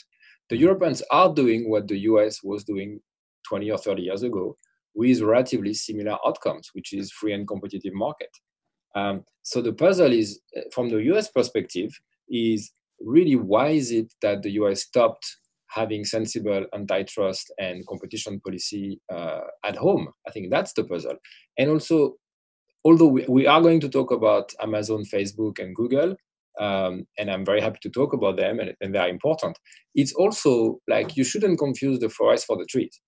The 0.48 0.56
mm-hmm. 0.56 0.64
Europeans 0.64 1.02
are 1.10 1.32
doing 1.32 1.70
what 1.70 1.88
the 1.88 1.98
US 2.00 2.42
was 2.42 2.64
doing 2.64 3.00
20 3.48 3.70
or 3.70 3.78
30 3.78 4.02
years 4.02 4.22
ago 4.22 4.56
with 4.94 5.20
relatively 5.22 5.72
similar 5.74 6.18
outcomes, 6.26 6.70
which 6.74 6.92
is 6.92 7.12
free 7.12 7.32
and 7.32 7.46
competitive 7.46 7.94
market. 7.94 8.30
Um, 8.94 9.24
so 9.42 9.62
the 9.62 9.72
puzzle 9.72 10.12
is, 10.12 10.40
eh, 10.54 10.62
from 10.72 10.88
the 10.88 10.98
US 11.12 11.30
perspective, 11.30 11.90
is 12.28 12.72
really 13.00 13.36
why 13.36 13.68
is 13.68 13.90
it 13.90 14.12
that 14.22 14.42
the 14.42 14.50
US 14.52 14.82
stopped 14.82 15.24
having 15.70 16.04
sensible 16.04 16.64
antitrust 16.74 17.52
and 17.58 17.86
competition 17.86 18.40
policy 18.40 19.00
uh, 19.12 19.40
at 19.64 19.76
home. 19.76 20.08
I 20.26 20.30
think 20.30 20.50
that's 20.50 20.72
the 20.72 20.84
puzzle. 20.84 21.16
And 21.58 21.70
also, 21.70 22.14
although 22.84 23.08
we, 23.08 23.24
we 23.28 23.46
are 23.46 23.60
going 23.60 23.80
to 23.80 23.88
talk 23.88 24.10
about 24.10 24.52
Amazon, 24.60 25.04
Facebook, 25.04 25.58
and 25.58 25.74
Google, 25.74 26.16
um, 26.58 27.06
and 27.18 27.30
I'm 27.30 27.44
very 27.44 27.60
happy 27.60 27.78
to 27.82 27.90
talk 27.90 28.12
about 28.12 28.36
them, 28.36 28.58
and, 28.58 28.74
and 28.80 28.94
they're 28.94 29.08
important. 29.08 29.58
It's 29.94 30.12
also 30.14 30.78
like 30.88 31.16
you 31.16 31.24
shouldn't 31.24 31.58
confuse 31.58 32.00
the 32.00 32.08
forest 32.08 32.46
for 32.46 32.56
the 32.56 32.66
trees. 32.66 33.00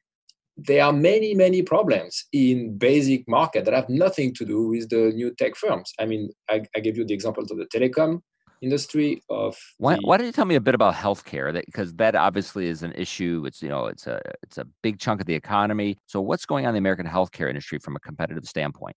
There 0.56 0.84
are 0.84 0.92
many, 0.92 1.34
many 1.34 1.62
problems 1.62 2.26
in 2.32 2.76
basic 2.76 3.26
market 3.26 3.64
that 3.64 3.74
have 3.74 3.88
nothing 3.88 4.34
to 4.34 4.44
do 4.44 4.68
with 4.68 4.90
the 4.90 5.12
new 5.14 5.34
tech 5.36 5.56
firms. 5.56 5.92
I 5.98 6.06
mean, 6.06 6.30
I, 6.48 6.62
I 6.76 6.80
gave 6.80 6.96
you 6.96 7.06
the 7.06 7.14
example 7.14 7.42
of 7.42 7.48
the 7.48 7.66
telecom 7.74 8.20
industry 8.62 9.22
of 9.30 9.56
why, 9.78 9.94
the, 9.94 10.00
why 10.02 10.16
don't 10.16 10.26
you 10.26 10.32
tell 10.32 10.44
me 10.44 10.54
a 10.54 10.60
bit 10.60 10.74
about 10.74 10.94
healthcare? 10.94 11.52
That 11.52 11.66
because 11.66 11.94
that 11.94 12.14
obviously 12.14 12.66
is 12.66 12.82
an 12.82 12.92
issue. 12.92 13.44
It's 13.46 13.62
you 13.62 13.68
know 13.68 13.86
it's 13.86 14.06
a 14.06 14.20
it's 14.42 14.58
a 14.58 14.66
big 14.82 14.98
chunk 14.98 15.20
of 15.20 15.26
the 15.26 15.34
economy. 15.34 15.96
So 16.06 16.20
what's 16.20 16.46
going 16.46 16.66
on 16.66 16.70
in 16.70 16.74
the 16.74 16.78
american 16.78 17.06
healthcare 17.06 17.48
industry 17.48 17.78
from 17.78 17.96
a 17.96 18.00
competitive 18.00 18.44
standpoint? 18.44 18.96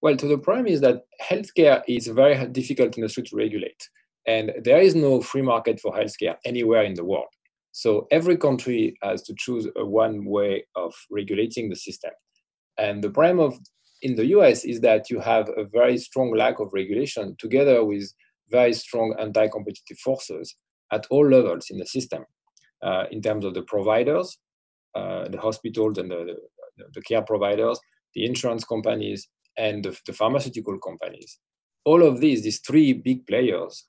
Well 0.00 0.18
so 0.18 0.28
the 0.28 0.38
problem 0.38 0.66
is 0.66 0.80
that 0.80 1.02
healthcare 1.20 1.82
is 1.88 2.08
a 2.08 2.14
very 2.14 2.46
difficult 2.48 2.96
industry 2.96 3.22
to 3.24 3.36
regulate 3.36 3.88
and 4.26 4.52
there 4.62 4.80
is 4.80 4.94
no 4.94 5.20
free 5.20 5.42
market 5.42 5.80
for 5.80 5.92
healthcare 5.92 6.36
anywhere 6.44 6.82
in 6.82 6.94
the 6.94 7.04
world. 7.04 7.28
So 7.72 8.06
every 8.10 8.36
country 8.36 8.96
has 9.02 9.22
to 9.24 9.34
choose 9.36 9.68
a 9.76 9.84
one 9.84 10.24
way 10.24 10.64
of 10.76 10.94
regulating 11.10 11.68
the 11.68 11.76
system. 11.76 12.12
And 12.78 13.02
the 13.02 13.10
problem 13.10 13.40
of 13.40 13.58
in 14.02 14.14
the 14.16 14.24
us 14.26 14.64
is 14.64 14.80
that 14.80 15.10
you 15.10 15.18
have 15.20 15.48
a 15.56 15.64
very 15.64 15.98
strong 15.98 16.34
lack 16.34 16.60
of 16.60 16.72
regulation 16.72 17.36
together 17.38 17.84
with 17.84 18.12
very 18.50 18.72
strong 18.72 19.14
anti-competitive 19.18 19.98
forces 19.98 20.56
at 20.92 21.06
all 21.10 21.28
levels 21.28 21.66
in 21.70 21.78
the 21.78 21.86
system, 21.86 22.24
uh, 22.82 23.04
in 23.10 23.20
terms 23.22 23.44
of 23.44 23.54
the 23.54 23.62
providers, 23.62 24.38
uh, 24.94 25.28
the 25.28 25.40
hospitals 25.40 25.98
and 25.98 26.10
the, 26.10 26.36
the, 26.76 26.84
the, 26.94 27.02
care 27.02 27.22
providers, 27.22 27.78
the 28.14 28.24
insurance 28.24 28.64
companies, 28.64 29.28
and 29.56 29.84
the, 29.84 29.98
the 30.06 30.12
pharmaceutical 30.12 30.78
companies. 30.78 31.38
All 31.84 32.02
of 32.02 32.20
these, 32.20 32.42
these 32.42 32.60
three 32.60 32.92
big 32.92 33.26
players, 33.26 33.86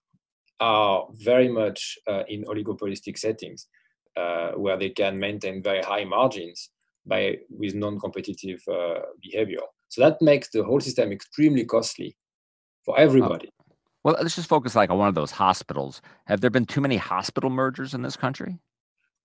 are 0.60 1.06
very 1.12 1.50
much 1.50 1.98
uh, 2.08 2.24
in 2.28 2.44
oligopolistic 2.46 3.18
settings 3.18 3.68
uh, 4.18 4.52
where 4.52 4.78
they 4.78 4.90
can 4.90 5.20
maintain 5.20 5.62
very 5.62 5.82
high 5.82 6.06
margins 6.06 6.70
by 7.06 7.38
with 7.50 7.76
non-competitive 7.76 8.62
uh, 8.72 9.02
behavior. 9.22 9.60
So 9.90 10.02
that 10.02 10.22
makes 10.22 10.50
the 10.50 10.64
whole 10.64 10.80
system 10.80 11.12
extremely 11.12 11.66
costly 11.66 12.16
for 12.86 12.98
everybody. 12.98 13.50
Well, 14.06 14.16
let's 14.22 14.36
just 14.36 14.48
focus 14.48 14.76
like 14.76 14.92
on 14.92 15.00
one 15.00 15.08
of 15.08 15.16
those 15.16 15.32
hospitals. 15.32 16.00
Have 16.26 16.40
there 16.40 16.52
been 16.52 16.66
too 16.66 16.80
many 16.80 16.96
hospital 16.96 17.50
mergers 17.50 17.96
in 17.96 18.04
this 18.04 18.16
country? 18.16 18.60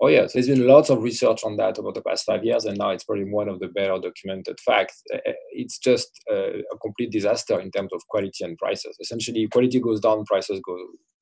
Oh 0.00 0.06
yes, 0.06 0.32
there's 0.32 0.48
been 0.48 0.66
lots 0.66 0.88
of 0.88 1.02
research 1.02 1.44
on 1.44 1.56
that 1.56 1.78
over 1.78 1.92
the 1.92 2.00
past 2.00 2.24
five 2.24 2.42
years, 2.42 2.64
and 2.64 2.78
now 2.78 2.88
it's 2.88 3.04
probably 3.04 3.30
one 3.30 3.50
of 3.50 3.60
the 3.60 3.68
better 3.68 3.98
documented 3.98 4.58
facts. 4.60 5.02
Uh, 5.12 5.18
uh, 5.18 5.32
it's 5.52 5.76
just 5.76 6.08
a, 6.30 6.60
a 6.72 6.78
complete 6.80 7.12
disaster 7.12 7.60
in 7.60 7.70
terms 7.70 7.90
of 7.92 8.00
quality 8.08 8.42
and 8.42 8.56
prices. 8.56 8.96
Essentially, 9.02 9.46
quality 9.48 9.80
goes 9.80 10.00
down, 10.00 10.24
prices 10.24 10.62
go 10.64 10.78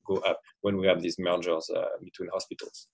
go 0.07 0.15
up 0.21 0.39
when 0.61 0.77
we 0.77 0.87
have 0.87 1.01
these 1.01 1.19
mergers 1.19 1.69
uh, 1.75 1.83
between 2.01 2.29
hospitals. 2.31 2.87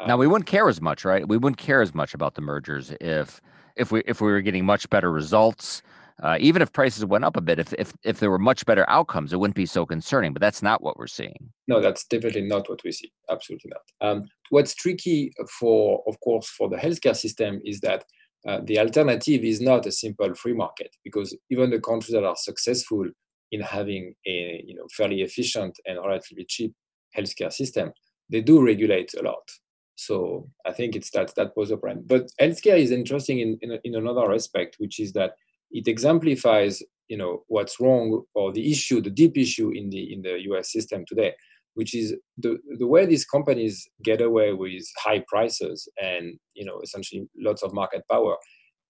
Um, 0.00 0.08
now 0.08 0.16
we 0.16 0.26
wouldn't 0.26 0.46
care 0.46 0.68
as 0.68 0.80
much, 0.80 1.04
right? 1.04 1.28
We 1.28 1.36
wouldn't 1.36 1.58
care 1.58 1.80
as 1.80 1.94
much 1.94 2.12
about 2.12 2.34
the 2.34 2.40
mergers 2.40 2.92
if 3.00 3.40
if 3.76 3.92
we 3.92 4.02
if 4.04 4.20
we 4.20 4.32
were 4.32 4.40
getting 4.40 4.66
much 4.66 4.90
better 4.90 5.12
results 5.12 5.80
uh, 6.22 6.36
even 6.40 6.62
if 6.62 6.72
prices 6.72 7.04
went 7.04 7.24
up 7.24 7.36
a 7.36 7.40
bit, 7.40 7.58
if, 7.58 7.72
if 7.74 7.92
if 8.02 8.18
there 8.18 8.30
were 8.30 8.38
much 8.38 8.66
better 8.66 8.88
outcomes, 8.88 9.32
it 9.32 9.38
wouldn't 9.38 9.54
be 9.54 9.66
so 9.66 9.86
concerning. 9.86 10.32
But 10.32 10.40
that's 10.40 10.62
not 10.62 10.82
what 10.82 10.96
we're 10.98 11.06
seeing. 11.06 11.52
No, 11.68 11.80
that's 11.80 12.04
definitely 12.06 12.42
not 12.42 12.68
what 12.68 12.82
we 12.84 12.92
see. 12.92 13.12
Absolutely 13.30 13.70
not. 13.70 14.08
Um, 14.08 14.24
what's 14.50 14.74
tricky 14.74 15.32
for, 15.58 16.02
of 16.08 16.18
course, 16.20 16.48
for 16.48 16.68
the 16.68 16.76
healthcare 16.76 17.16
system 17.16 17.60
is 17.64 17.80
that 17.80 18.04
uh, 18.46 18.60
the 18.64 18.78
alternative 18.78 19.44
is 19.44 19.60
not 19.60 19.86
a 19.86 19.92
simple 19.92 20.34
free 20.34 20.54
market 20.54 20.94
because 21.04 21.36
even 21.50 21.70
the 21.70 21.80
countries 21.80 22.12
that 22.12 22.24
are 22.24 22.36
successful 22.36 23.04
in 23.52 23.60
having 23.60 24.14
a 24.26 24.62
you 24.66 24.74
know 24.74 24.86
fairly 24.96 25.22
efficient 25.22 25.78
and 25.86 25.98
relatively 25.98 26.44
cheap 26.48 26.74
healthcare 27.16 27.52
system, 27.52 27.92
they 28.28 28.40
do 28.40 28.64
regulate 28.64 29.14
a 29.14 29.22
lot. 29.22 29.48
So 29.94 30.48
I 30.64 30.72
think 30.72 30.94
it's 30.94 31.10
that 31.10 31.34
that 31.36 31.56
was 31.56 31.70
a 31.70 31.76
problem. 31.76 32.04
But 32.06 32.30
healthcare 32.40 32.78
is 32.78 32.92
interesting 32.92 33.40
in, 33.40 33.58
in, 33.62 33.78
in 33.82 33.94
another 33.96 34.32
aspect, 34.32 34.76
which 34.78 35.00
is 35.00 35.12
that 35.14 35.32
it 35.70 35.88
exemplifies 35.88 36.82
you 37.08 37.16
know 37.16 37.42
what's 37.48 37.80
wrong 37.80 38.22
or 38.34 38.52
the 38.52 38.70
issue 38.70 39.00
the 39.00 39.10
deep 39.10 39.36
issue 39.36 39.70
in 39.70 39.90
the 39.90 40.12
in 40.12 40.22
the 40.22 40.38
us 40.38 40.72
system 40.72 41.04
today 41.06 41.32
which 41.74 41.94
is 41.94 42.14
the 42.38 42.58
the 42.78 42.86
way 42.86 43.06
these 43.06 43.24
companies 43.24 43.88
get 44.02 44.20
away 44.20 44.52
with 44.52 44.84
high 44.98 45.22
prices 45.28 45.88
and 46.02 46.38
you 46.54 46.64
know 46.64 46.80
essentially 46.82 47.28
lots 47.38 47.62
of 47.62 47.72
market 47.72 48.02
power 48.10 48.36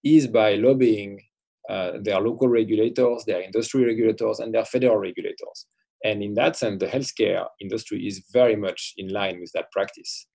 is 0.05 0.27
by 0.27 0.55
lobbying 0.55 1.21
uh, 1.69 1.93
their 2.03 2.21
local 2.21 2.49
regulators 2.49 3.25
their 3.27 3.43
industry 3.43 3.85
regulators 3.85 4.39
and 4.39 4.55
their 4.55 4.65
federal 4.65 4.97
regulators. 4.97 5.67
And 6.05 6.23
in 6.23 6.35
that 6.35 6.57
sense 6.57 6.81
the 6.81 6.87
healthcare 6.87 7.45
industry 7.61 8.07
is 8.07 8.25
very 8.33 8.57
much 8.57 8.95
in 8.97 9.09
line 9.09 9.39
with 9.41 9.53
that 9.53 9.71
practice. 9.71 10.27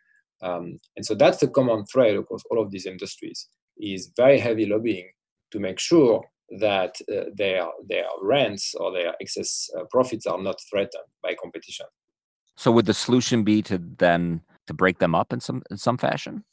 Um, 0.44 0.80
and 0.96 1.06
so 1.06 1.16
that's 1.16 1.40
the 1.40 1.48
common 1.48 1.86
thread 1.86 2.16
across 2.16 2.44
all 2.52 2.62
of 2.62 2.70
these 2.70 2.86
industries 2.86 3.48
is 3.80 4.12
very 4.16 4.40
heavy 4.40 4.66
lobbying 4.66 5.10
to 5.52 5.60
make 5.60 5.80
sure 5.80 6.24
that 6.60 6.96
uh, 7.12 7.26
their 7.36 7.68
their 7.88 8.06
rents 8.22 8.76
or 8.76 8.92
their 8.92 9.14
excess 9.20 9.70
uh, 9.78 9.84
profits 9.92 10.26
are 10.26 10.42
not 10.42 10.56
threatened 10.70 11.04
by 11.22 11.36
competition. 11.42 11.86
So 12.56 12.72
would 12.72 12.86
the 12.86 12.94
solution 12.94 13.44
be 13.44 13.62
to 13.64 13.80
then 13.98 14.42
to 14.68 14.74
break 14.74 15.00
them 15.00 15.16
up 15.16 15.34
in 15.34 15.40
some 15.40 15.64
in 15.72 15.78
some 15.78 15.98
fashion? 15.98 16.44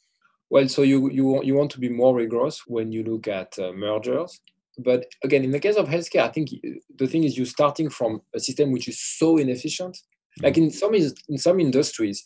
Well, 0.49 0.67
so 0.67 0.81
you 0.81 1.09
you 1.11 1.25
want, 1.25 1.45
you 1.45 1.55
want 1.55 1.71
to 1.71 1.79
be 1.79 1.89
more 1.89 2.15
rigorous 2.15 2.63
when 2.67 2.91
you 2.91 3.03
look 3.03 3.27
at 3.27 3.57
uh, 3.59 3.71
mergers. 3.73 4.39
But 4.77 5.05
again, 5.23 5.43
in 5.43 5.51
the 5.51 5.59
case 5.59 5.75
of 5.75 5.87
healthcare, 5.87 6.23
I 6.23 6.29
think 6.29 6.49
the 6.97 7.07
thing 7.07 7.23
is 7.23 7.37
you're 7.37 7.45
starting 7.45 7.89
from 7.89 8.21
a 8.33 8.39
system 8.39 8.71
which 8.71 8.87
is 8.87 8.99
so 8.99 9.37
inefficient. 9.37 9.95
Mm-hmm. 9.95 10.45
Like 10.45 10.57
in 10.57 10.71
some 10.71 10.95
in 10.95 11.37
some 11.37 11.59
industries, 11.59 12.23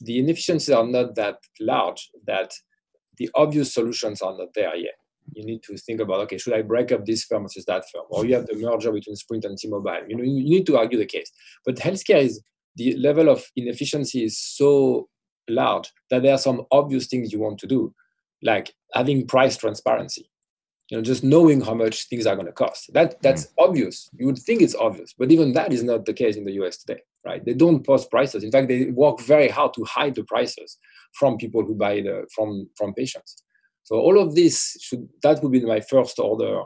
the 0.00 0.18
inefficiencies 0.18 0.74
are 0.74 0.86
not 0.86 1.14
that 1.14 1.38
large 1.60 2.10
that 2.26 2.52
the 3.16 3.30
obvious 3.36 3.72
solutions 3.72 4.20
are 4.22 4.36
not 4.36 4.48
there 4.54 4.74
yet 4.74 4.94
you 5.32 5.44
need 5.44 5.62
to 5.62 5.76
think 5.76 6.00
about 6.00 6.20
okay 6.20 6.38
should 6.38 6.52
i 6.52 6.62
break 6.62 6.92
up 6.92 7.04
this 7.04 7.24
firm 7.24 7.42
versus 7.42 7.64
that 7.64 7.84
firm? 7.90 8.04
Or 8.10 8.24
you 8.26 8.34
have 8.34 8.46
the 8.46 8.56
merger 8.56 8.92
between 8.92 9.16
sprint 9.16 9.44
and 9.44 9.56
t-mobile. 9.56 10.02
You 10.08 10.16
know 10.16 10.24
you 10.24 10.44
need 10.44 10.66
to 10.66 10.76
argue 10.76 10.98
the 10.98 11.06
case. 11.06 11.30
But 11.64 11.76
healthcare 11.76 12.22
is 12.22 12.42
the 12.76 12.96
level 12.96 13.28
of 13.28 13.44
inefficiency 13.56 14.24
is 14.24 14.38
so 14.38 15.08
large 15.48 15.92
that 16.10 16.22
there 16.22 16.34
are 16.34 16.38
some 16.38 16.62
obvious 16.70 17.06
things 17.06 17.32
you 17.32 17.40
want 17.40 17.58
to 17.60 17.66
do 17.66 17.94
like 18.42 18.74
having 18.92 19.26
price 19.26 19.56
transparency. 19.56 20.28
You 20.90 20.98
know 20.98 21.02
just 21.02 21.24
knowing 21.24 21.62
how 21.62 21.74
much 21.74 22.08
things 22.08 22.26
are 22.26 22.34
going 22.34 22.46
to 22.46 22.52
cost. 22.52 22.92
That 22.92 23.20
that's 23.22 23.46
mm. 23.46 23.52
obvious. 23.58 24.10
You 24.18 24.26
would 24.26 24.38
think 24.38 24.60
it's 24.62 24.74
obvious 24.74 25.14
but 25.18 25.30
even 25.30 25.52
that 25.52 25.72
is 25.72 25.82
not 25.82 26.04
the 26.04 26.14
case 26.14 26.36
in 26.36 26.44
the 26.44 26.52
us 26.52 26.76
today 26.76 27.00
right? 27.24 27.42
They 27.42 27.54
don't 27.54 27.86
post 27.86 28.10
prices. 28.10 28.44
In 28.44 28.50
fact 28.50 28.68
they 28.68 28.90
work 28.90 29.18
very 29.20 29.48
hard 29.48 29.72
to 29.74 29.84
hide 29.84 30.14
the 30.14 30.24
prices 30.24 30.78
from 31.14 31.38
people 31.38 31.64
who 31.64 31.74
buy 31.74 32.02
the 32.02 32.26
from 32.34 32.68
from 32.76 32.92
patients 32.92 33.43
so 33.84 33.96
all 33.96 34.18
of 34.18 34.34
this 34.34 34.76
should 34.80 35.08
that 35.22 35.42
would 35.42 35.52
be 35.52 35.60
my 35.60 35.80
first 35.80 36.18
order 36.18 36.62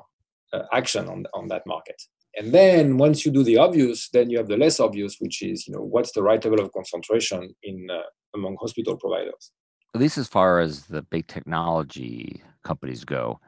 uh, 0.53 0.63
action 0.73 1.09
on 1.09 1.27
on 1.35 1.49
that 1.49 1.67
market. 1.67 2.01
And 2.39 2.53
then 2.53 2.99
once 2.99 3.27
you 3.27 3.33
do 3.33 3.43
the 3.43 3.57
obvious, 3.57 4.09
then 4.11 4.31
you 4.31 4.39
have 4.39 4.49
the 4.49 4.57
less 4.57 4.79
obvious, 4.79 5.17
which 5.19 5.43
is 5.43 5.67
you 5.67 5.75
know 5.75 5.83
what's 5.83 6.13
the 6.13 6.23
right 6.23 6.43
level 6.43 6.61
of 6.61 6.73
concentration 6.73 7.55
in 7.63 7.89
uh, 7.91 8.03
among 8.35 8.57
hospital 8.61 8.97
providers. 8.97 9.53
At 9.95 10.01
least 10.01 10.19
as 10.19 10.29
far 10.29 10.61
as 10.61 10.87
the 10.87 11.03
big 11.03 11.27
technology 11.27 12.43
companies 12.63 13.05
go, 13.05 13.41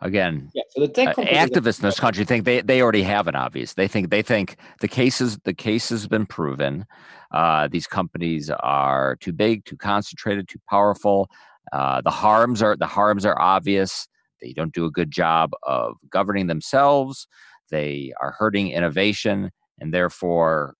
again, 0.00 0.50
yeah, 0.54 0.62
so 0.70 0.80
the 0.80 0.88
tech 0.88 1.16
uh, 1.16 1.22
activists 1.22 1.78
in 1.78 1.86
this 1.86 2.00
country 2.00 2.24
think 2.24 2.44
they, 2.44 2.60
they 2.60 2.82
already 2.82 3.02
have 3.02 3.28
an 3.28 3.36
obvious. 3.36 3.74
They 3.74 3.88
think 3.88 4.10
they 4.10 4.22
think 4.22 4.56
the 4.80 4.88
cases 4.88 5.38
the 5.44 5.54
case 5.54 5.88
has 5.88 6.06
been 6.06 6.26
proven. 6.26 6.84
Uh, 7.30 7.68
these 7.68 7.86
companies 7.86 8.50
are 8.50 9.16
too 9.16 9.32
big, 9.32 9.64
too 9.64 9.76
concentrated, 9.76 10.48
too 10.48 10.60
powerful. 10.68 11.30
Uh, 11.72 12.00
the 12.02 12.10
harms 12.10 12.62
are 12.62 12.76
the 12.76 12.86
harms 12.86 13.24
are 13.24 13.40
obvious. 13.40 14.06
They 14.40 14.52
don't 14.52 14.74
do 14.74 14.84
a 14.84 14.90
good 14.90 15.10
job 15.10 15.52
of 15.62 15.96
governing 16.10 16.46
themselves. 16.46 17.26
They 17.70 18.12
are 18.20 18.32
hurting 18.38 18.70
innovation, 18.70 19.50
and 19.80 19.92
therefore, 19.92 20.74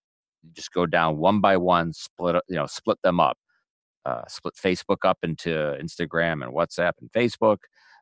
just 0.52 0.72
go 0.72 0.86
down 0.86 1.16
one 1.18 1.40
by 1.40 1.56
one, 1.56 1.92
split 1.92 2.36
you 2.48 2.56
know 2.56 2.66
split 2.66 2.98
them 3.02 3.20
up, 3.20 3.38
uh, 4.04 4.22
split 4.28 4.54
Facebook 4.62 4.98
up 5.04 5.18
into 5.22 5.50
Instagram 5.82 6.44
and 6.44 6.52
WhatsApp 6.52 6.92
and 7.00 7.10
Facebook, 7.12 7.58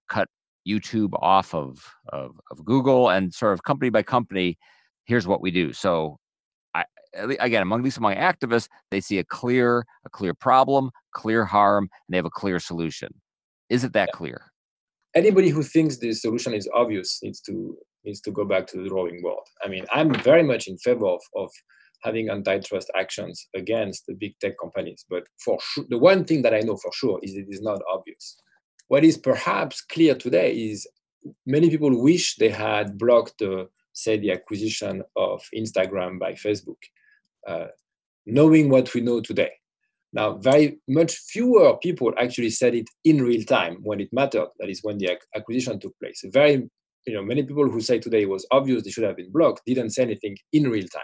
cut 0.08 0.28
YouTube 0.68 1.12
off 1.20 1.54
of, 1.54 1.84
of 2.12 2.32
of 2.50 2.64
Google, 2.64 3.10
and 3.10 3.32
sort 3.32 3.52
of 3.52 3.62
company 3.62 3.90
by 3.90 4.02
company. 4.02 4.58
Here's 5.04 5.26
what 5.26 5.40
we 5.40 5.50
do. 5.50 5.72
So 5.72 6.18
again, 7.14 7.62
among 7.62 7.82
these 7.82 7.96
among 7.96 8.14
activists, 8.14 8.68
they 8.90 9.00
see 9.00 9.18
a 9.18 9.24
clear 9.24 9.84
a 10.04 10.10
clear 10.10 10.34
problem, 10.34 10.90
clear 11.12 11.44
harm, 11.44 11.84
and 11.84 12.12
they 12.12 12.16
have 12.16 12.26
a 12.26 12.30
clear 12.30 12.58
solution. 12.58 13.08
Is 13.68 13.84
it 13.84 13.92
that 13.92 14.12
clear? 14.12 14.52
Anybody 15.14 15.50
who 15.50 15.62
thinks 15.62 15.98
the 15.98 16.12
solution 16.12 16.54
is 16.54 16.68
obvious 16.74 17.18
needs 17.22 17.40
to 17.42 17.76
needs 18.04 18.20
to 18.22 18.30
go 18.30 18.44
back 18.44 18.66
to 18.68 18.82
the 18.82 18.88
drawing 18.88 19.20
board. 19.22 19.44
I 19.64 19.68
mean, 19.68 19.84
I'm 19.92 20.12
very 20.14 20.42
much 20.42 20.66
in 20.66 20.76
favor 20.78 21.06
of, 21.06 21.20
of 21.36 21.50
having 22.02 22.30
antitrust 22.30 22.90
actions 22.98 23.46
against 23.54 24.06
the 24.06 24.14
big 24.14 24.32
tech 24.40 24.54
companies. 24.60 25.04
But 25.08 25.24
for 25.44 25.58
sure, 25.60 25.84
the 25.88 25.98
one 25.98 26.24
thing 26.24 26.42
that 26.42 26.54
I 26.54 26.60
know 26.60 26.76
for 26.76 26.90
sure 26.92 27.20
is 27.22 27.34
it 27.34 27.46
is 27.48 27.62
not 27.62 27.80
obvious. 27.92 28.36
What 28.88 29.04
is 29.04 29.16
perhaps 29.16 29.80
clear 29.80 30.14
today 30.14 30.52
is 30.52 30.86
many 31.46 31.70
people 31.70 32.02
wish 32.02 32.36
they 32.36 32.48
had 32.48 32.98
blocked 32.98 33.38
the 33.38 33.68
say 33.92 34.18
the 34.18 34.32
acquisition 34.32 35.02
of 35.16 35.42
Instagram 35.54 36.18
by 36.18 36.32
Facebook 36.32 36.78
Uh, 37.46 37.66
knowing 38.26 38.68
what 38.68 38.92
we 38.94 39.00
know 39.00 39.20
today. 39.20 39.50
Now, 40.12 40.34
very 40.34 40.78
much 40.88 41.14
fewer 41.16 41.76
people 41.78 42.12
actually 42.18 42.50
said 42.50 42.74
it 42.74 42.86
in 43.04 43.22
real 43.22 43.42
time 43.44 43.78
when 43.82 44.00
it 44.00 44.10
mattered. 44.12 44.48
That 44.58 44.68
is 44.68 44.80
when 44.82 44.98
the 44.98 45.18
acquisition 45.34 45.80
took 45.80 45.98
place. 45.98 46.22
Very, 46.26 46.68
you 47.06 47.14
know, 47.14 47.22
many 47.22 47.42
people 47.42 47.68
who 47.68 47.80
say 47.80 47.98
today 47.98 48.22
it 48.22 48.28
was 48.28 48.46
obvious 48.50 48.84
they 48.84 48.90
should 48.90 49.04
have 49.04 49.16
been 49.16 49.32
blocked 49.32 49.62
didn't 49.66 49.90
say 49.90 50.02
anything 50.02 50.36
in 50.52 50.68
real 50.68 50.86
time. 50.86 51.02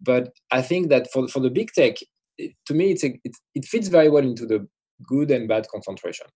But 0.00 0.32
I 0.50 0.62
think 0.62 0.88
that 0.90 1.10
for 1.12 1.26
for 1.28 1.40
the 1.40 1.50
big 1.50 1.72
tech, 1.72 1.96
it, 2.38 2.52
to 2.66 2.74
me, 2.74 2.92
a, 2.92 3.06
it, 3.24 3.36
it 3.54 3.64
fits 3.64 3.88
very 3.88 4.08
well 4.08 4.22
into 4.24 4.46
the 4.46 4.66
good 5.06 5.30
and 5.30 5.48
bad 5.48 5.66
concentration. 5.70 6.26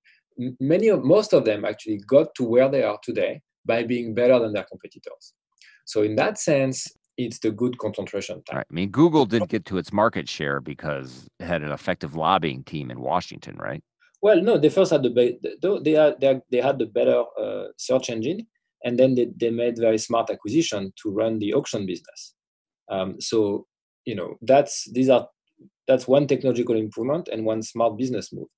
Many 0.61 0.89
of 0.89 1.05
most 1.05 1.33
of 1.33 1.45
them 1.45 1.65
actually 1.65 2.01
got 2.09 2.35
to 2.37 2.45
where 2.45 2.69
they 2.69 2.83
are 2.83 2.99
today 3.03 3.41
by 3.65 3.85
being 3.85 4.15
better 4.15 4.39
than 4.39 4.53
their 4.53 4.65
competitors. 4.65 5.35
So 5.85 6.03
in 6.03 6.17
that 6.17 6.39
sense, 6.39 6.87
it's 7.19 7.41
the 7.41 7.51
good 7.51 7.77
concentration 7.79 8.43
time. 8.45 8.59
Right. 8.59 8.67
I 8.71 8.75
mean, 8.75 8.91
Google 8.91 9.27
did 9.27 9.49
get 9.49 9.65
to 9.67 9.77
its 9.77 9.93
market 9.93 10.29
share 10.29 10.61
because 10.61 11.29
it 11.41 11.45
had 11.45 11.63
an 11.63 11.73
effective 11.73 12.15
lobbying 12.15 12.63
team 12.63 12.91
in 12.91 13.01
Washington, 13.01 13.57
right? 13.57 13.83
Well, 14.23 14.41
no, 14.41 14.57
they 14.57 14.71
first 14.71 14.93
had 14.93 15.03
the 15.03 15.11
they 15.83 15.93
had 15.93 16.21
they, 16.21 16.41
they 16.51 16.61
had 16.61 16.79
the 16.79 16.87
better 16.87 17.25
uh, 17.39 17.67
search 17.77 18.09
engine, 18.09 18.47
and 18.85 18.99
then 18.99 19.15
they, 19.17 19.29
they 19.37 19.51
made 19.51 19.79
very 19.79 19.99
smart 19.99 20.31
acquisition 20.31 20.93
to 21.03 21.11
run 21.11 21.39
the 21.39 21.53
auction 21.55 21.87
business. 21.87 22.35
Um, 22.91 23.21
so 23.21 23.67
you 24.07 24.15
know 24.15 24.39
that's 24.41 24.91
these 24.93 25.09
are 25.09 25.29
that's 25.87 26.09
one 26.09 26.27
technological 26.27 26.77
improvement 26.77 27.29
and 27.29 27.45
one 27.45 27.63
smart 27.63 27.99
business 27.99 28.33
move. 28.33 28.49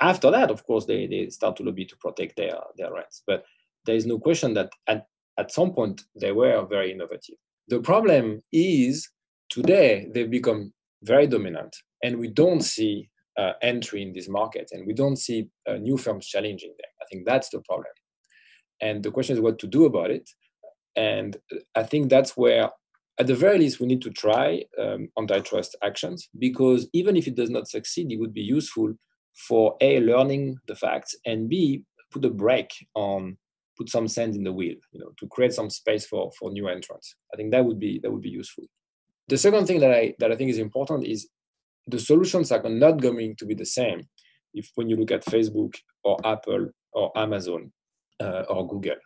After 0.00 0.30
that, 0.30 0.50
of 0.50 0.64
course, 0.64 0.86
they, 0.86 1.08
they 1.08 1.28
start 1.30 1.56
to 1.56 1.64
lobby 1.64 1.84
to 1.84 1.96
protect 1.96 2.36
their 2.36 2.58
their 2.76 2.92
rights. 2.92 3.22
But 3.26 3.44
there 3.86 3.96
is 3.96 4.06
no 4.06 4.18
question 4.18 4.54
that 4.54 4.70
at, 4.86 5.06
at 5.38 5.50
some 5.50 5.72
point 5.72 6.02
they 6.20 6.32
were 6.32 6.64
very 6.66 6.92
innovative. 6.92 7.36
The 7.68 7.80
problem 7.80 8.42
is 8.52 9.08
today 9.50 10.08
they've 10.12 10.30
become 10.30 10.72
very 11.02 11.26
dominant, 11.26 11.76
and 12.02 12.18
we 12.18 12.28
don't 12.28 12.62
see 12.62 13.08
uh, 13.38 13.52
entry 13.62 14.02
in 14.02 14.12
this 14.12 14.28
market, 14.28 14.70
and 14.72 14.86
we 14.86 14.94
don't 14.94 15.16
see 15.16 15.48
uh, 15.68 15.74
new 15.74 15.96
firms 15.96 16.26
challenging 16.26 16.70
them. 16.70 16.90
I 17.00 17.04
think 17.10 17.26
that's 17.26 17.50
the 17.50 17.60
problem. 17.60 17.92
And 18.80 19.02
the 19.02 19.10
question 19.10 19.36
is 19.36 19.40
what 19.40 19.58
to 19.60 19.66
do 19.66 19.84
about 19.84 20.10
it. 20.10 20.28
And 20.96 21.36
I 21.74 21.82
think 21.82 22.10
that's 22.10 22.36
where 22.36 22.70
at 23.18 23.26
the 23.26 23.34
very 23.34 23.58
least, 23.58 23.80
we 23.80 23.86
need 23.86 24.02
to 24.02 24.10
try 24.10 24.64
um, 24.80 25.08
antitrust 25.18 25.76
actions 25.82 26.28
because 26.38 26.88
even 26.92 27.16
if 27.16 27.26
it 27.26 27.34
does 27.34 27.50
not 27.50 27.68
succeed, 27.68 28.12
it 28.12 28.20
would 28.20 28.32
be 28.32 28.42
useful 28.42 28.94
for 29.48 29.76
a 29.80 30.00
learning 30.00 30.56
the 30.66 30.74
facts 30.74 31.14
and 31.26 31.48
b 31.48 31.84
put 32.10 32.24
a 32.24 32.30
brake 32.30 32.72
on 32.94 33.36
put 33.78 33.88
some 33.88 34.08
sand 34.08 34.34
in 34.34 34.44
the 34.44 34.52
wheel, 34.52 34.76
you 34.92 35.00
know, 35.00 35.12
to 35.18 35.26
create 35.28 35.52
some 35.52 35.70
space 35.70 36.06
for 36.06 36.30
for 36.38 36.50
new 36.50 36.68
entrants. 36.68 37.14
I 37.32 37.36
think 37.36 37.52
that 37.52 37.64
would 37.64 37.78
be 37.78 38.00
that 38.02 38.10
would 38.10 38.22
be 38.22 38.36
useful. 38.42 38.64
The 39.28 39.38
second 39.38 39.66
thing 39.66 39.80
that 39.80 39.92
I 39.92 40.14
that 40.18 40.32
I 40.32 40.36
think 40.36 40.50
is 40.50 40.58
important 40.58 41.06
is 41.06 41.28
the 41.86 41.98
solutions 41.98 42.52
are 42.52 42.62
not 42.68 43.00
going 43.00 43.36
to 43.36 43.46
be 43.46 43.54
the 43.54 43.66
same 43.66 44.02
if 44.54 44.70
when 44.74 44.88
you 44.88 44.96
look 44.96 45.12
at 45.12 45.24
Facebook 45.24 45.74
or 46.04 46.18
Apple 46.26 46.68
or 46.92 47.16
Amazon 47.16 47.72
uh, 48.20 48.44
or 48.48 48.66
Google 48.66 48.96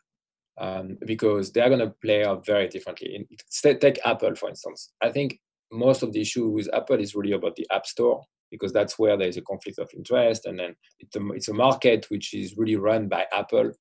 um, 0.60 0.98
because 1.06 1.52
they 1.52 1.60
are 1.60 1.68
going 1.68 1.80
to 1.80 1.94
play 2.02 2.24
out 2.24 2.44
very 2.44 2.68
differently. 2.68 3.14
In, 3.14 3.78
take 3.78 3.98
Apple, 4.04 4.34
for 4.34 4.48
instance. 4.48 4.92
I 5.02 5.10
think 5.10 5.38
most 5.70 6.02
of 6.02 6.12
the 6.12 6.20
issue 6.20 6.48
with 6.48 6.68
Apple 6.74 7.00
is 7.00 7.14
really 7.14 7.32
about 7.32 7.56
the 7.56 7.66
App 7.70 7.86
Store 7.86 8.22
because 8.50 8.72
that's 8.72 8.98
where 8.98 9.16
there 9.16 9.28
is 9.28 9.38
a 9.38 9.42
conflict 9.42 9.78
of 9.78 9.90
interest, 9.96 10.44
and 10.44 10.58
then 10.58 10.74
it's 11.00 11.16
a, 11.16 11.28
it's 11.30 11.48
a 11.48 11.54
market 11.54 12.06
which 12.10 12.34
is 12.34 12.56
really 12.58 12.76
run 12.76 13.08
by 13.08 13.24
Apple, 13.32 13.72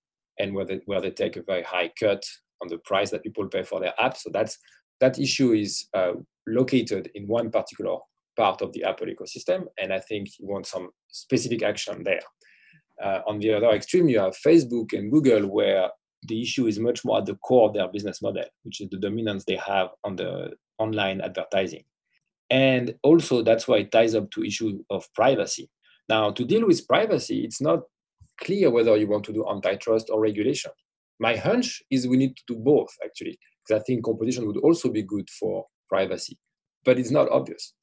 and 0.41 0.53
where 0.53 0.65
they, 0.65 0.81
where 0.85 1.01
they 1.01 1.11
take 1.11 1.37
a 1.37 1.43
very 1.43 1.63
high 1.63 1.91
cut 1.99 2.23
on 2.61 2.67
the 2.67 2.79
price 2.79 3.09
that 3.11 3.23
people 3.23 3.47
pay 3.47 3.63
for 3.63 3.79
their 3.79 3.93
app. 3.99 4.17
So 4.17 4.29
that's 4.33 4.57
that 4.99 5.19
issue 5.19 5.53
is 5.53 5.87
uh, 5.93 6.13
located 6.47 7.09
in 7.15 7.27
one 7.27 7.49
particular 7.51 7.97
part 8.37 8.61
of 8.61 8.71
the 8.73 8.83
Apple 8.83 9.07
ecosystem, 9.07 9.65
and 9.77 9.93
I 9.93 9.99
think 9.99 10.29
you 10.39 10.47
want 10.47 10.65
some 10.65 10.89
specific 11.09 11.63
action 11.63 12.03
there. 12.03 12.21
Uh, 13.03 13.21
on 13.27 13.39
the 13.39 13.53
other 13.53 13.71
extreme, 13.71 14.07
you 14.09 14.19
have 14.19 14.35
Facebook 14.45 14.93
and 14.93 15.11
Google, 15.11 15.47
where 15.47 15.89
the 16.27 16.41
issue 16.41 16.67
is 16.67 16.79
much 16.79 17.03
more 17.03 17.17
at 17.17 17.25
the 17.25 17.35
core 17.35 17.67
of 17.67 17.73
their 17.73 17.87
business 17.87 18.21
model, 18.21 18.45
which 18.63 18.81
is 18.81 18.89
the 18.89 18.97
dominance 18.97 19.43
they 19.43 19.55
have 19.55 19.89
on 20.03 20.15
the 20.15 20.51
online 20.77 21.19
advertising. 21.21 21.83
And 22.49 22.93
also 23.01 23.41
that's 23.41 23.67
why 23.67 23.77
it 23.77 23.91
ties 23.91 24.13
up 24.13 24.29
to 24.31 24.43
issue 24.43 24.83
of 24.89 25.07
privacy. 25.15 25.69
Now, 26.09 26.31
to 26.31 26.45
deal 26.45 26.67
with 26.67 26.87
privacy, 26.87 27.43
it's 27.43 27.61
not 27.61 27.79
clear 28.43 28.69
whether 28.69 28.97
you 28.97 29.07
want 29.07 29.23
to 29.25 29.33
do 29.33 29.47
antitrust 29.47 30.09
or 30.09 30.19
regulation. 30.19 30.71
My 31.19 31.35
hunch 31.35 31.81
is 31.91 32.07
we 32.07 32.17
need 32.17 32.35
to 32.35 32.43
do 32.47 32.55
both, 32.55 32.89
actually, 33.03 33.37
because 33.63 33.81
I 33.81 33.83
think 33.83 34.03
competition 34.03 34.47
would 34.47 34.57
also 34.57 34.89
be 34.89 35.03
good 35.03 35.29
for 35.29 35.65
privacy, 35.87 36.37
but 36.83 36.97
it's 36.97 37.11
not 37.11 37.29
obvious. 37.29 37.73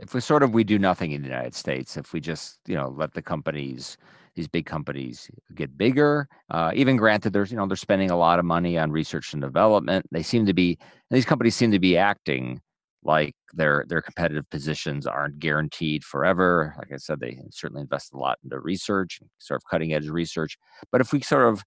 If 0.00 0.14
we 0.14 0.20
sort 0.20 0.42
of 0.42 0.54
we 0.54 0.64
do 0.64 0.78
nothing 0.78 1.12
in 1.12 1.22
the 1.22 1.28
United 1.28 1.54
States, 1.54 1.96
if 1.96 2.12
we 2.12 2.20
just 2.20 2.58
you 2.66 2.74
know 2.74 2.88
let 2.96 3.14
the 3.14 3.22
companies 3.22 3.96
these 4.34 4.48
big 4.48 4.66
companies 4.66 5.28
get 5.56 5.76
bigger. 5.76 6.28
Uh, 6.50 6.70
even 6.74 6.96
granted, 6.96 7.32
there's 7.32 7.50
you 7.50 7.56
know 7.56 7.66
they're 7.66 7.76
spending 7.76 8.10
a 8.10 8.16
lot 8.16 8.38
of 8.38 8.44
money 8.44 8.78
on 8.78 8.92
research 8.92 9.32
and 9.32 9.42
development. 9.42 10.06
They 10.12 10.22
seem 10.22 10.46
to 10.46 10.54
be 10.54 10.78
these 11.10 11.24
companies 11.24 11.56
seem 11.56 11.72
to 11.72 11.80
be 11.80 11.96
acting 11.96 12.60
like 13.04 13.34
their 13.52 13.84
their 13.88 14.02
competitive 14.02 14.48
positions 14.50 15.06
aren't 15.06 15.38
guaranteed 15.38 16.04
forever. 16.04 16.74
Like 16.78 16.92
I 16.92 16.96
said, 16.96 17.20
they 17.20 17.38
certainly 17.50 17.82
invest 17.82 18.12
a 18.12 18.18
lot 18.18 18.38
into 18.42 18.60
research, 18.60 19.20
sort 19.38 19.60
of 19.60 19.64
cutting 19.70 19.94
edge 19.94 20.08
research. 20.08 20.56
But 20.90 21.00
if 21.00 21.12
we 21.12 21.20
sort 21.20 21.48
of 21.48 21.62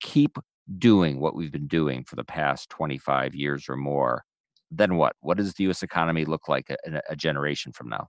keep 0.00 0.36
doing 0.78 1.20
what 1.20 1.34
we've 1.34 1.52
been 1.52 1.66
doing 1.66 2.04
for 2.04 2.16
the 2.16 2.24
past 2.24 2.70
25 2.70 3.34
years 3.34 3.66
or 3.68 3.76
more, 3.76 4.24
then 4.70 4.96
what? 4.96 5.14
What 5.20 5.36
does 5.36 5.52
the 5.54 5.64
U.S. 5.64 5.82
economy 5.82 6.24
look 6.24 6.48
like 6.48 6.70
a, 6.70 7.00
a 7.10 7.16
generation 7.16 7.72
from 7.72 7.88
now? 7.88 8.08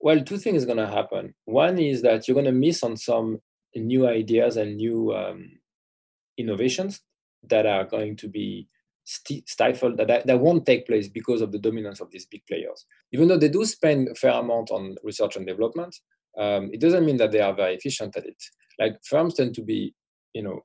Well, 0.00 0.22
two 0.22 0.38
things 0.38 0.62
are 0.62 0.66
going 0.66 0.78
to 0.78 0.86
happen. 0.86 1.34
One 1.46 1.78
is 1.78 2.02
that 2.02 2.28
you're 2.28 2.34
going 2.34 2.44
to 2.44 2.52
miss 2.52 2.82
on 2.82 2.96
some 2.96 3.40
new 3.74 4.06
ideas 4.06 4.56
and 4.56 4.76
new 4.76 5.12
um, 5.12 5.50
innovations 6.36 7.00
that 7.48 7.66
are 7.66 7.84
going 7.84 8.16
to 8.16 8.28
be 8.28 8.68
st- 9.08 9.48
stifled, 9.48 9.96
that, 9.96 10.26
that 10.26 10.40
won't 10.40 10.66
take 10.66 10.86
place 10.86 11.08
because 11.08 11.40
of 11.40 11.50
the 11.50 11.58
dominance 11.58 12.00
of 12.00 12.10
these 12.10 12.26
big 12.26 12.42
players. 12.46 12.84
Even 13.12 13.28
though 13.28 13.38
they 13.38 13.48
do 13.48 13.64
spend 13.64 14.08
a 14.08 14.14
fair 14.14 14.32
amount 14.32 14.70
on 14.70 14.96
research 15.02 15.36
and 15.36 15.46
development, 15.46 15.96
um, 16.38 16.70
it 16.72 16.80
doesn't 16.80 17.06
mean 17.06 17.16
that 17.16 17.32
they 17.32 17.40
are 17.40 17.54
very 17.54 17.74
efficient 17.74 18.16
at 18.16 18.26
it. 18.26 18.36
Like 18.78 18.96
firms 19.04 19.34
tend 19.34 19.54
to 19.54 19.62
be, 19.62 19.94
you 20.34 20.42
know, 20.42 20.60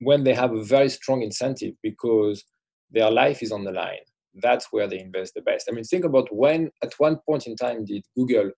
when 0.00 0.22
they 0.22 0.32
have 0.32 0.52
a 0.52 0.62
very 0.62 0.88
strong 0.88 1.22
incentive 1.22 1.74
because 1.82 2.44
their 2.90 3.10
life 3.10 3.42
is 3.42 3.50
on 3.50 3.64
the 3.64 3.72
line, 3.72 4.06
that's 4.42 4.68
where 4.70 4.86
they 4.86 5.00
invest 5.00 5.34
the 5.34 5.42
best. 5.42 5.68
I 5.68 5.74
mean, 5.74 5.84
think 5.84 6.04
about 6.04 6.28
when, 6.32 6.70
at 6.84 6.92
one 6.98 7.18
point 7.26 7.46
in 7.48 7.56
time, 7.56 7.84
did 7.84 8.04
Google 8.16 8.52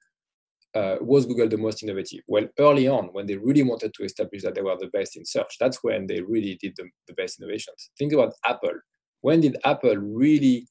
uh, 0.73 0.97
was 1.01 1.27
Google 1.27 1.49
the 1.49 1.57
most 1.57 1.83
innovative? 1.83 2.21
Well, 2.29 2.47
early 2.59 2.87
on, 2.87 3.07
when 3.07 3.27
they 3.27 3.37
really 3.37 3.65
wanted 3.65 3.93
to 3.95 4.05
establish 4.05 4.43
that 4.43 4.55
they 4.55 4.63
were 4.63 4.77
the 4.79 4.87
best 4.89 5.17
in 5.17 5.25
search, 5.25 5.57
that's 5.59 5.83
when 5.83 6.07
they 6.07 6.21
really 6.21 6.59
did 6.61 6.75
the, 6.77 6.85
the 7.09 7.15
best 7.15 7.41
innovations. 7.41 7.91
Think 7.99 8.13
about 8.13 8.35
Apple. 8.47 8.79
When 9.23 9.41
did 9.41 9.57
Apple 9.65 9.97
really 9.97 10.67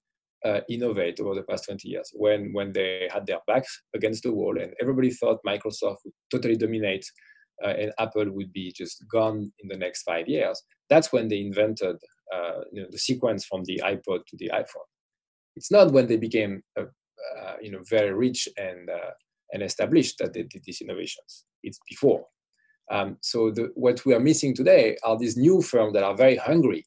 uh, 0.45 0.62
innovate 0.69 1.19
over 1.19 1.35
the 1.35 1.43
past 1.43 1.65
20 1.65 1.88
years? 1.88 2.12
When, 2.13 2.51
when 2.53 2.73
they 2.73 3.09
had 3.12 3.25
their 3.25 3.39
backs 3.47 3.81
against 3.95 4.23
the 4.23 4.33
wall 4.33 4.59
and 4.59 4.73
everybody 4.81 5.12
thought 5.12 5.43
Microsoft 5.45 5.97
would 6.05 6.13
totally 6.31 6.55
dominate 6.55 7.05
uh, 7.63 7.69
and 7.69 7.91
Apple 7.99 8.29
would 8.31 8.53
be 8.53 8.71
just 8.75 9.03
gone 9.12 9.51
in 9.59 9.67
the 9.67 9.77
next 9.77 10.03
five 10.03 10.27
years. 10.27 10.62
That's 10.89 11.12
when 11.12 11.27
they 11.27 11.41
invented 11.41 11.97
uh, 12.33 12.62
you 12.71 12.81
know, 12.81 12.88
the 12.89 12.97
sequence 12.97 13.45
from 13.45 13.63
the 13.65 13.81
iPod 13.83 14.25
to 14.27 14.38
the 14.38 14.49
iPhone. 14.53 14.88
It's 15.55 15.71
not 15.71 15.91
when 15.91 16.07
they 16.07 16.17
became 16.17 16.62
uh, 16.77 16.85
you 17.62 17.71
know 17.71 17.81
very 17.89 18.13
rich 18.13 18.47
and 18.57 18.89
uh, 18.89 19.12
and 19.51 19.63
established 19.63 20.17
that 20.19 20.33
they 20.33 20.43
did 20.43 20.63
these 20.65 20.81
innovations. 20.81 21.45
It's 21.63 21.79
before. 21.89 22.25
Um, 22.91 23.17
so 23.21 23.51
the, 23.51 23.71
what 23.75 24.03
we 24.05 24.13
are 24.13 24.19
missing 24.19 24.55
today 24.55 24.97
are 25.03 25.17
these 25.17 25.38
new 25.38 25.62
firms 25.62 25.93
that 25.93 26.03
are 26.03 26.15
very 26.15 26.38
hungry 26.38 26.85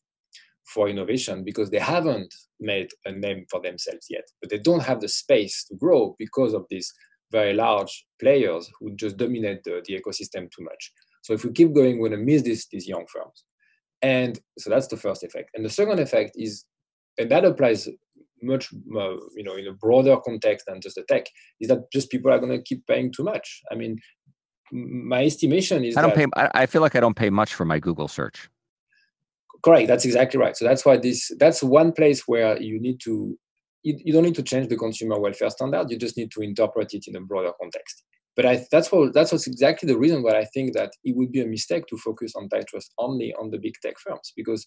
for 0.73 0.89
innovation 0.89 1.45
because 1.45 1.71
they 1.71 1.79
haven't 1.79 2.33
made 2.61 2.89
a 3.05 3.13
name 3.13 3.45
for 3.51 3.61
themselves 3.61 4.07
yet, 4.09 4.25
but 4.41 4.51
they 4.51 4.59
don't 4.59 4.83
have 4.83 5.01
the 5.01 5.09
space 5.09 5.65
to 5.65 5.75
grow 5.77 6.15
because 6.19 6.55
of 6.55 6.65
these 6.71 6.93
very 7.31 7.55
large 7.55 8.07
players 8.21 8.71
who 8.79 8.95
just 8.95 9.17
dominate 9.17 9.65
the, 9.65 9.83
the 9.87 10.01
ecosystem 10.01 10.51
too 10.51 10.63
much. 10.63 10.93
So 11.23 11.33
if 11.33 11.45
we 11.45 11.53
keep 11.53 11.75
going, 11.75 11.99
we're 11.99 12.09
going 12.09 12.21
to 12.21 12.33
miss 12.33 12.43
this, 12.43 12.67
these 12.71 12.87
young 12.87 13.07
firms. 13.13 13.45
And 14.03 14.39
so 14.59 14.71
that's 14.71 14.89
the 14.89 14.97
first 14.97 15.23
effect. 15.23 15.51
And 15.55 15.65
the 15.65 15.71
second 15.71 16.01
effect 16.01 16.33
is, 16.37 16.65
and 17.19 17.31
that 17.31 17.45
applies 17.45 17.89
much 18.43 18.73
uh, 18.97 19.17
you 19.37 19.45
know 19.45 19.55
in 19.55 19.67
a 19.69 19.73
broader 19.73 20.17
context 20.25 20.67
than 20.67 20.81
just 20.81 20.97
the 20.97 21.05
tech 21.09 21.27
is 21.61 21.69
that 21.69 21.91
just 21.93 22.11
people 22.11 22.33
are 22.33 22.39
going 22.39 22.51
to 22.51 22.63
keep 22.63 22.85
paying 22.87 23.13
too 23.13 23.23
much 23.23 23.63
i 23.71 23.75
mean 23.75 23.97
my 24.73 25.25
estimation 25.25 25.85
is 25.85 25.97
i 25.97 26.03
don't 26.03 26.15
pay 26.15 26.27
i 26.35 26.67
feel 26.67 26.83
like 26.83 26.97
i 26.97 27.01
don't 27.01 27.15
pay 27.15 27.31
much 27.31 27.55
for 27.55 27.65
my 27.65 27.79
google 27.79 28.09
search 28.09 28.51
correct 29.65 29.89
that's 29.89 30.05
exactly 30.05 30.39
right 30.39 30.57
so 30.57 30.65
that's 30.65 30.85
why 30.85 30.97
this 30.97 31.31
that's 31.39 31.63
one 31.63 31.93
place 31.93 32.27
where 32.27 32.61
you 32.61 32.81
need 32.81 33.01
to 33.01 33.39
you, 33.83 33.99
you 34.05 34.13
don't 34.13 34.25
need 34.25 34.35
to 34.35 34.43
change 34.43 34.69
the 34.69 34.77
consumer 34.77 35.19
welfare 35.19 35.51
standard 35.51 35.91
you 35.91 35.99
just 35.99 36.17
need 36.17 36.31
to 36.31 36.41
interpret 36.41 36.95
it 36.95 37.05
in 37.07 37.17
a 37.17 37.21
broader 37.21 37.53
context 37.61 38.05
but 38.35 38.47
I, 38.47 38.65
that's 38.71 38.91
what 38.91 39.13
that's 39.13 39.31
what's 39.31 39.47
exactly 39.47 39.87
the 39.87 39.99
reason 39.99 40.23
why 40.23 40.39
I 40.39 40.47
think 40.47 40.73
that 40.73 40.91
it 41.05 41.15
would 41.17 41.33
be 41.33 41.43
a 41.43 41.47
mistake 41.47 41.87
to 41.89 41.99
focus 41.99 42.33
on 42.35 42.49
antitrust 42.53 42.95
only 42.99 43.35
on 43.35 43.51
the 43.51 43.59
big 43.59 43.75
tech 43.83 43.97
firms 43.99 44.33
because 44.35 44.67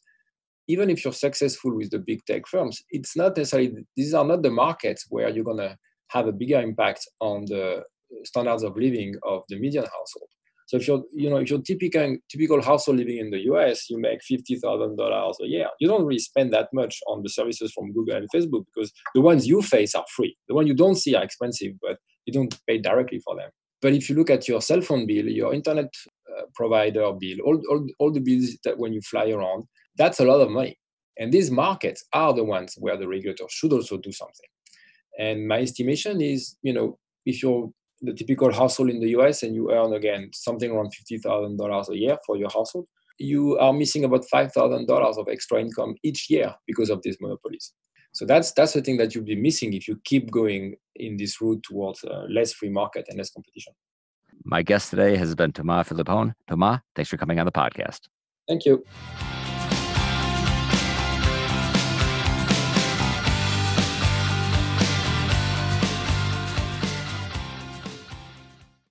even 0.68 0.90
if 0.90 1.04
you're 1.04 1.14
successful 1.14 1.76
with 1.76 1.92
the 1.92 2.00
big 2.00 2.26
tech 2.26 2.48
firms, 2.48 2.82
it's 2.90 3.16
not 3.16 3.38
necessarily, 3.38 3.86
these 3.96 4.14
are 4.14 4.26
not 4.26 4.42
the 4.42 4.50
markets 4.50 5.06
where 5.10 5.30
you're 5.30 5.44
going 5.44 5.58
to 5.58 5.78
have 6.10 6.28
a 6.28 6.32
bigger 6.32 6.60
impact 6.60 7.08
on 7.20 7.46
the 7.46 7.84
standards 8.24 8.64
of 8.64 8.76
living 8.76 9.16
of 9.24 9.44
the 9.50 9.60
median 9.60 9.84
household. 9.84 10.30
So 10.68 10.78
if 10.78 10.88
you're, 10.88 11.04
you 11.14 11.30
know, 11.30 11.38
if 11.38 11.50
you're 11.50 11.62
typical 11.62 12.18
typical 12.30 12.62
household 12.62 12.98
living 12.98 13.18
in 13.18 13.30
the 13.30 13.46
US, 13.52 13.90
you 13.90 14.00
make 14.00 14.24
fifty 14.24 14.56
thousand 14.56 14.98
dollars 14.98 15.38
a 15.42 15.48
year. 15.48 15.68
You 15.80 15.88
don't 15.88 16.06
really 16.06 16.20
spend 16.20 16.54
that 16.54 16.70
much 16.74 17.00
on 17.08 17.22
the 17.22 17.30
services 17.30 17.72
from 17.74 17.94
Google 17.94 18.16
and 18.16 18.30
Facebook 18.34 18.66
because 18.74 18.92
the 19.14 19.22
ones 19.22 19.48
you 19.48 19.62
face 19.62 19.94
are 19.96 20.06
free. 20.16 20.36
The 20.48 20.56
ones 20.56 20.68
you 20.68 20.74
don't 20.74 20.96
see 20.96 21.16
are 21.16 21.24
expensive, 21.24 21.74
but 21.82 21.98
you 22.26 22.34
don't 22.34 22.58
pay 22.68 22.80
directly 22.80 23.20
for 23.20 23.36
them. 23.36 23.50
But 23.82 23.94
if 23.94 24.10
you 24.10 24.16
look 24.16 24.32
at 24.32 24.48
your 24.48 24.62
cell 24.62 24.82
phone 24.82 25.06
bill, 25.06 25.28
your 25.28 25.54
internet 25.54 25.94
uh, 26.36 26.44
provider 26.56 27.12
bill, 27.20 27.38
all, 27.46 27.62
all, 27.70 27.88
all 28.00 28.12
the 28.12 28.20
bills 28.20 28.58
that 28.64 28.80
when 28.80 28.94
you 28.94 29.02
fly 29.02 29.30
around, 29.30 29.66
that's 29.98 30.20
a 30.20 30.26
lot 30.26 30.42
of 30.42 30.50
money. 30.50 30.80
And 31.18 31.32
these 31.32 31.52
markets 31.52 32.04
are 32.14 32.34
the 32.34 32.44
ones 32.44 32.76
where 32.80 32.98
the 32.98 33.08
regulator 33.08 33.46
should 33.50 33.74
also 33.74 33.98
do 33.98 34.12
something. 34.12 34.50
And 35.20 35.48
my 35.48 35.62
estimation 35.62 36.20
is, 36.20 36.58
you 36.62 36.74
know, 36.74 36.98
if 37.26 37.42
you're 37.42 37.72
the 38.02 38.14
typical 38.14 38.52
household 38.54 38.90
in 38.90 39.00
the 39.00 39.10
US 39.10 39.44
and 39.44 39.56
you 39.56 39.72
earn 39.72 39.94
again 39.94 40.30
something 40.34 40.72
around 40.72 40.92
$50,000 41.12 41.90
a 41.90 41.98
year 41.98 42.18
for 42.26 42.38
your 42.38 42.50
household, 42.50 42.88
you 43.18 43.58
are 43.60 43.74
missing 43.74 44.04
about 44.04 44.26
$5,000 44.34 45.18
of 45.18 45.28
extra 45.30 45.60
income 45.60 45.96
each 46.04 46.30
year 46.30 46.54
because 46.68 46.90
of 46.90 47.02
these 47.04 47.18
monopolies. 47.22 47.74
So 48.12 48.26
that's 48.26 48.54
that's 48.54 48.72
the 48.72 48.82
thing 48.82 48.96
that 48.98 49.14
you'll 49.14 49.26
be 49.26 49.36
missing 49.36 49.74
if 49.74 49.90
you 49.90 50.00
keep 50.06 50.32
going 50.32 50.76
in 50.96 51.18
this 51.18 51.42
route 51.42 51.62
towards 51.64 52.04
a 52.06 52.26
less 52.30 52.54
free 52.54 52.70
market 52.70 53.06
and 53.10 53.18
less 53.18 53.30
competition. 53.30 53.74
My 54.46 54.62
guest 54.62 54.90
today 54.90 55.18
has 55.18 55.36
been 55.36 55.52
Thomas 55.52 55.88
Philippon. 55.90 56.34
Thomas, 56.48 56.80
thanks 56.96 57.10
for 57.10 57.18
coming 57.18 57.40
on 57.40 57.46
the 57.46 57.52
podcast. 57.52 58.08
Thank 58.48 58.66
you. 58.66 58.86